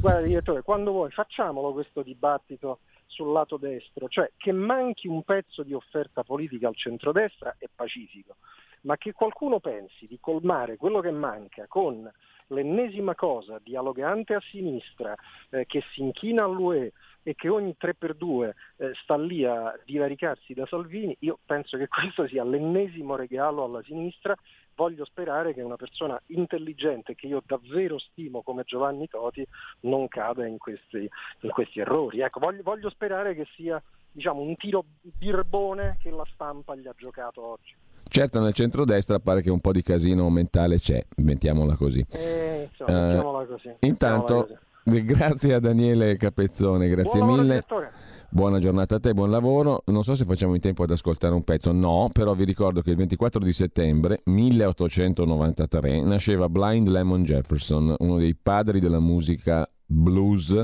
[0.00, 2.78] Guarda direttore, quando vuoi facciamolo questo dibattito
[3.12, 8.36] sul lato destro, cioè che manchi un pezzo di offerta politica al centrodestra è pacifico,
[8.82, 12.10] ma che qualcuno pensi di colmare quello che manca con
[12.48, 15.14] l'ennesima cosa dialogante a sinistra
[15.50, 16.92] eh, che si inchina all'UE
[17.22, 22.26] e che ogni 3x2 eh, sta lì a divaricarsi da Salvini, io penso che questo
[22.26, 24.34] sia l'ennesimo regalo alla sinistra
[24.74, 29.46] voglio sperare che una persona intelligente che io davvero stimo come Giovanni Toti
[29.80, 31.08] non cada in questi,
[31.40, 32.20] in questi errori.
[32.20, 36.94] Ecco, voglio, voglio, sperare che sia diciamo, un tiro birbone che la stampa gli ha
[36.96, 37.74] giocato oggi.
[38.08, 42.04] Certo, nel centrodestra pare che un po' di casino mentale c'è, mettiamola così.
[42.10, 43.74] Eh, insomma, uh, mettiamola così.
[43.80, 44.48] Intanto,
[44.84, 45.04] così.
[45.06, 47.64] grazie a Daniele Capezzone, grazie Buon mille.
[48.34, 49.82] Buona giornata a te, buon lavoro.
[49.88, 52.88] Non so se facciamo in tempo ad ascoltare un pezzo, no, però vi ricordo che
[52.88, 60.56] il 24 di settembre 1893 nasceva Blind Lemon Jefferson, uno dei padri della musica blues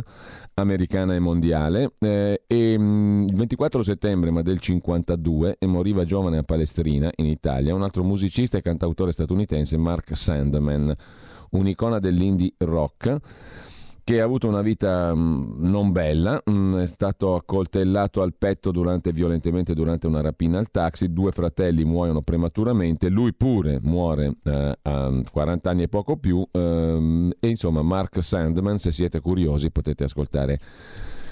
[0.54, 1.92] americana e mondiale.
[1.98, 7.26] Eh, e mh, il 24 settembre ma del 52 e moriva giovane a Palestrina in
[7.26, 10.96] Italia un altro musicista e cantautore statunitense Mark Sandman
[11.50, 13.20] un'icona dell'indie rock
[14.08, 18.32] che ha avuto una vita mh, mm, non bella, mh, mm, è stato accoltellato al
[18.32, 24.36] petto durante, violentemente durante una rapina al taxi, due fratelli muoiono prematuramente, lui pure muore
[24.44, 29.70] eh, a 40 anni e poco più ehm, e insomma Mark Sandman, se siete curiosi
[29.70, 30.58] potete ascoltare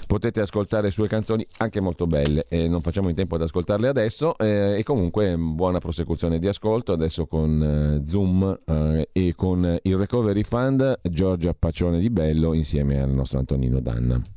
[0.07, 4.35] potete ascoltare sue canzoni anche molto belle e non facciamo in tempo ad ascoltarle adesso
[4.37, 9.97] eh, e comunque buona prosecuzione di ascolto adesso con eh, Zoom eh, e con il
[9.97, 14.36] Recovery Fund Giorgia Paccione di Bello insieme al nostro Antonino Danna.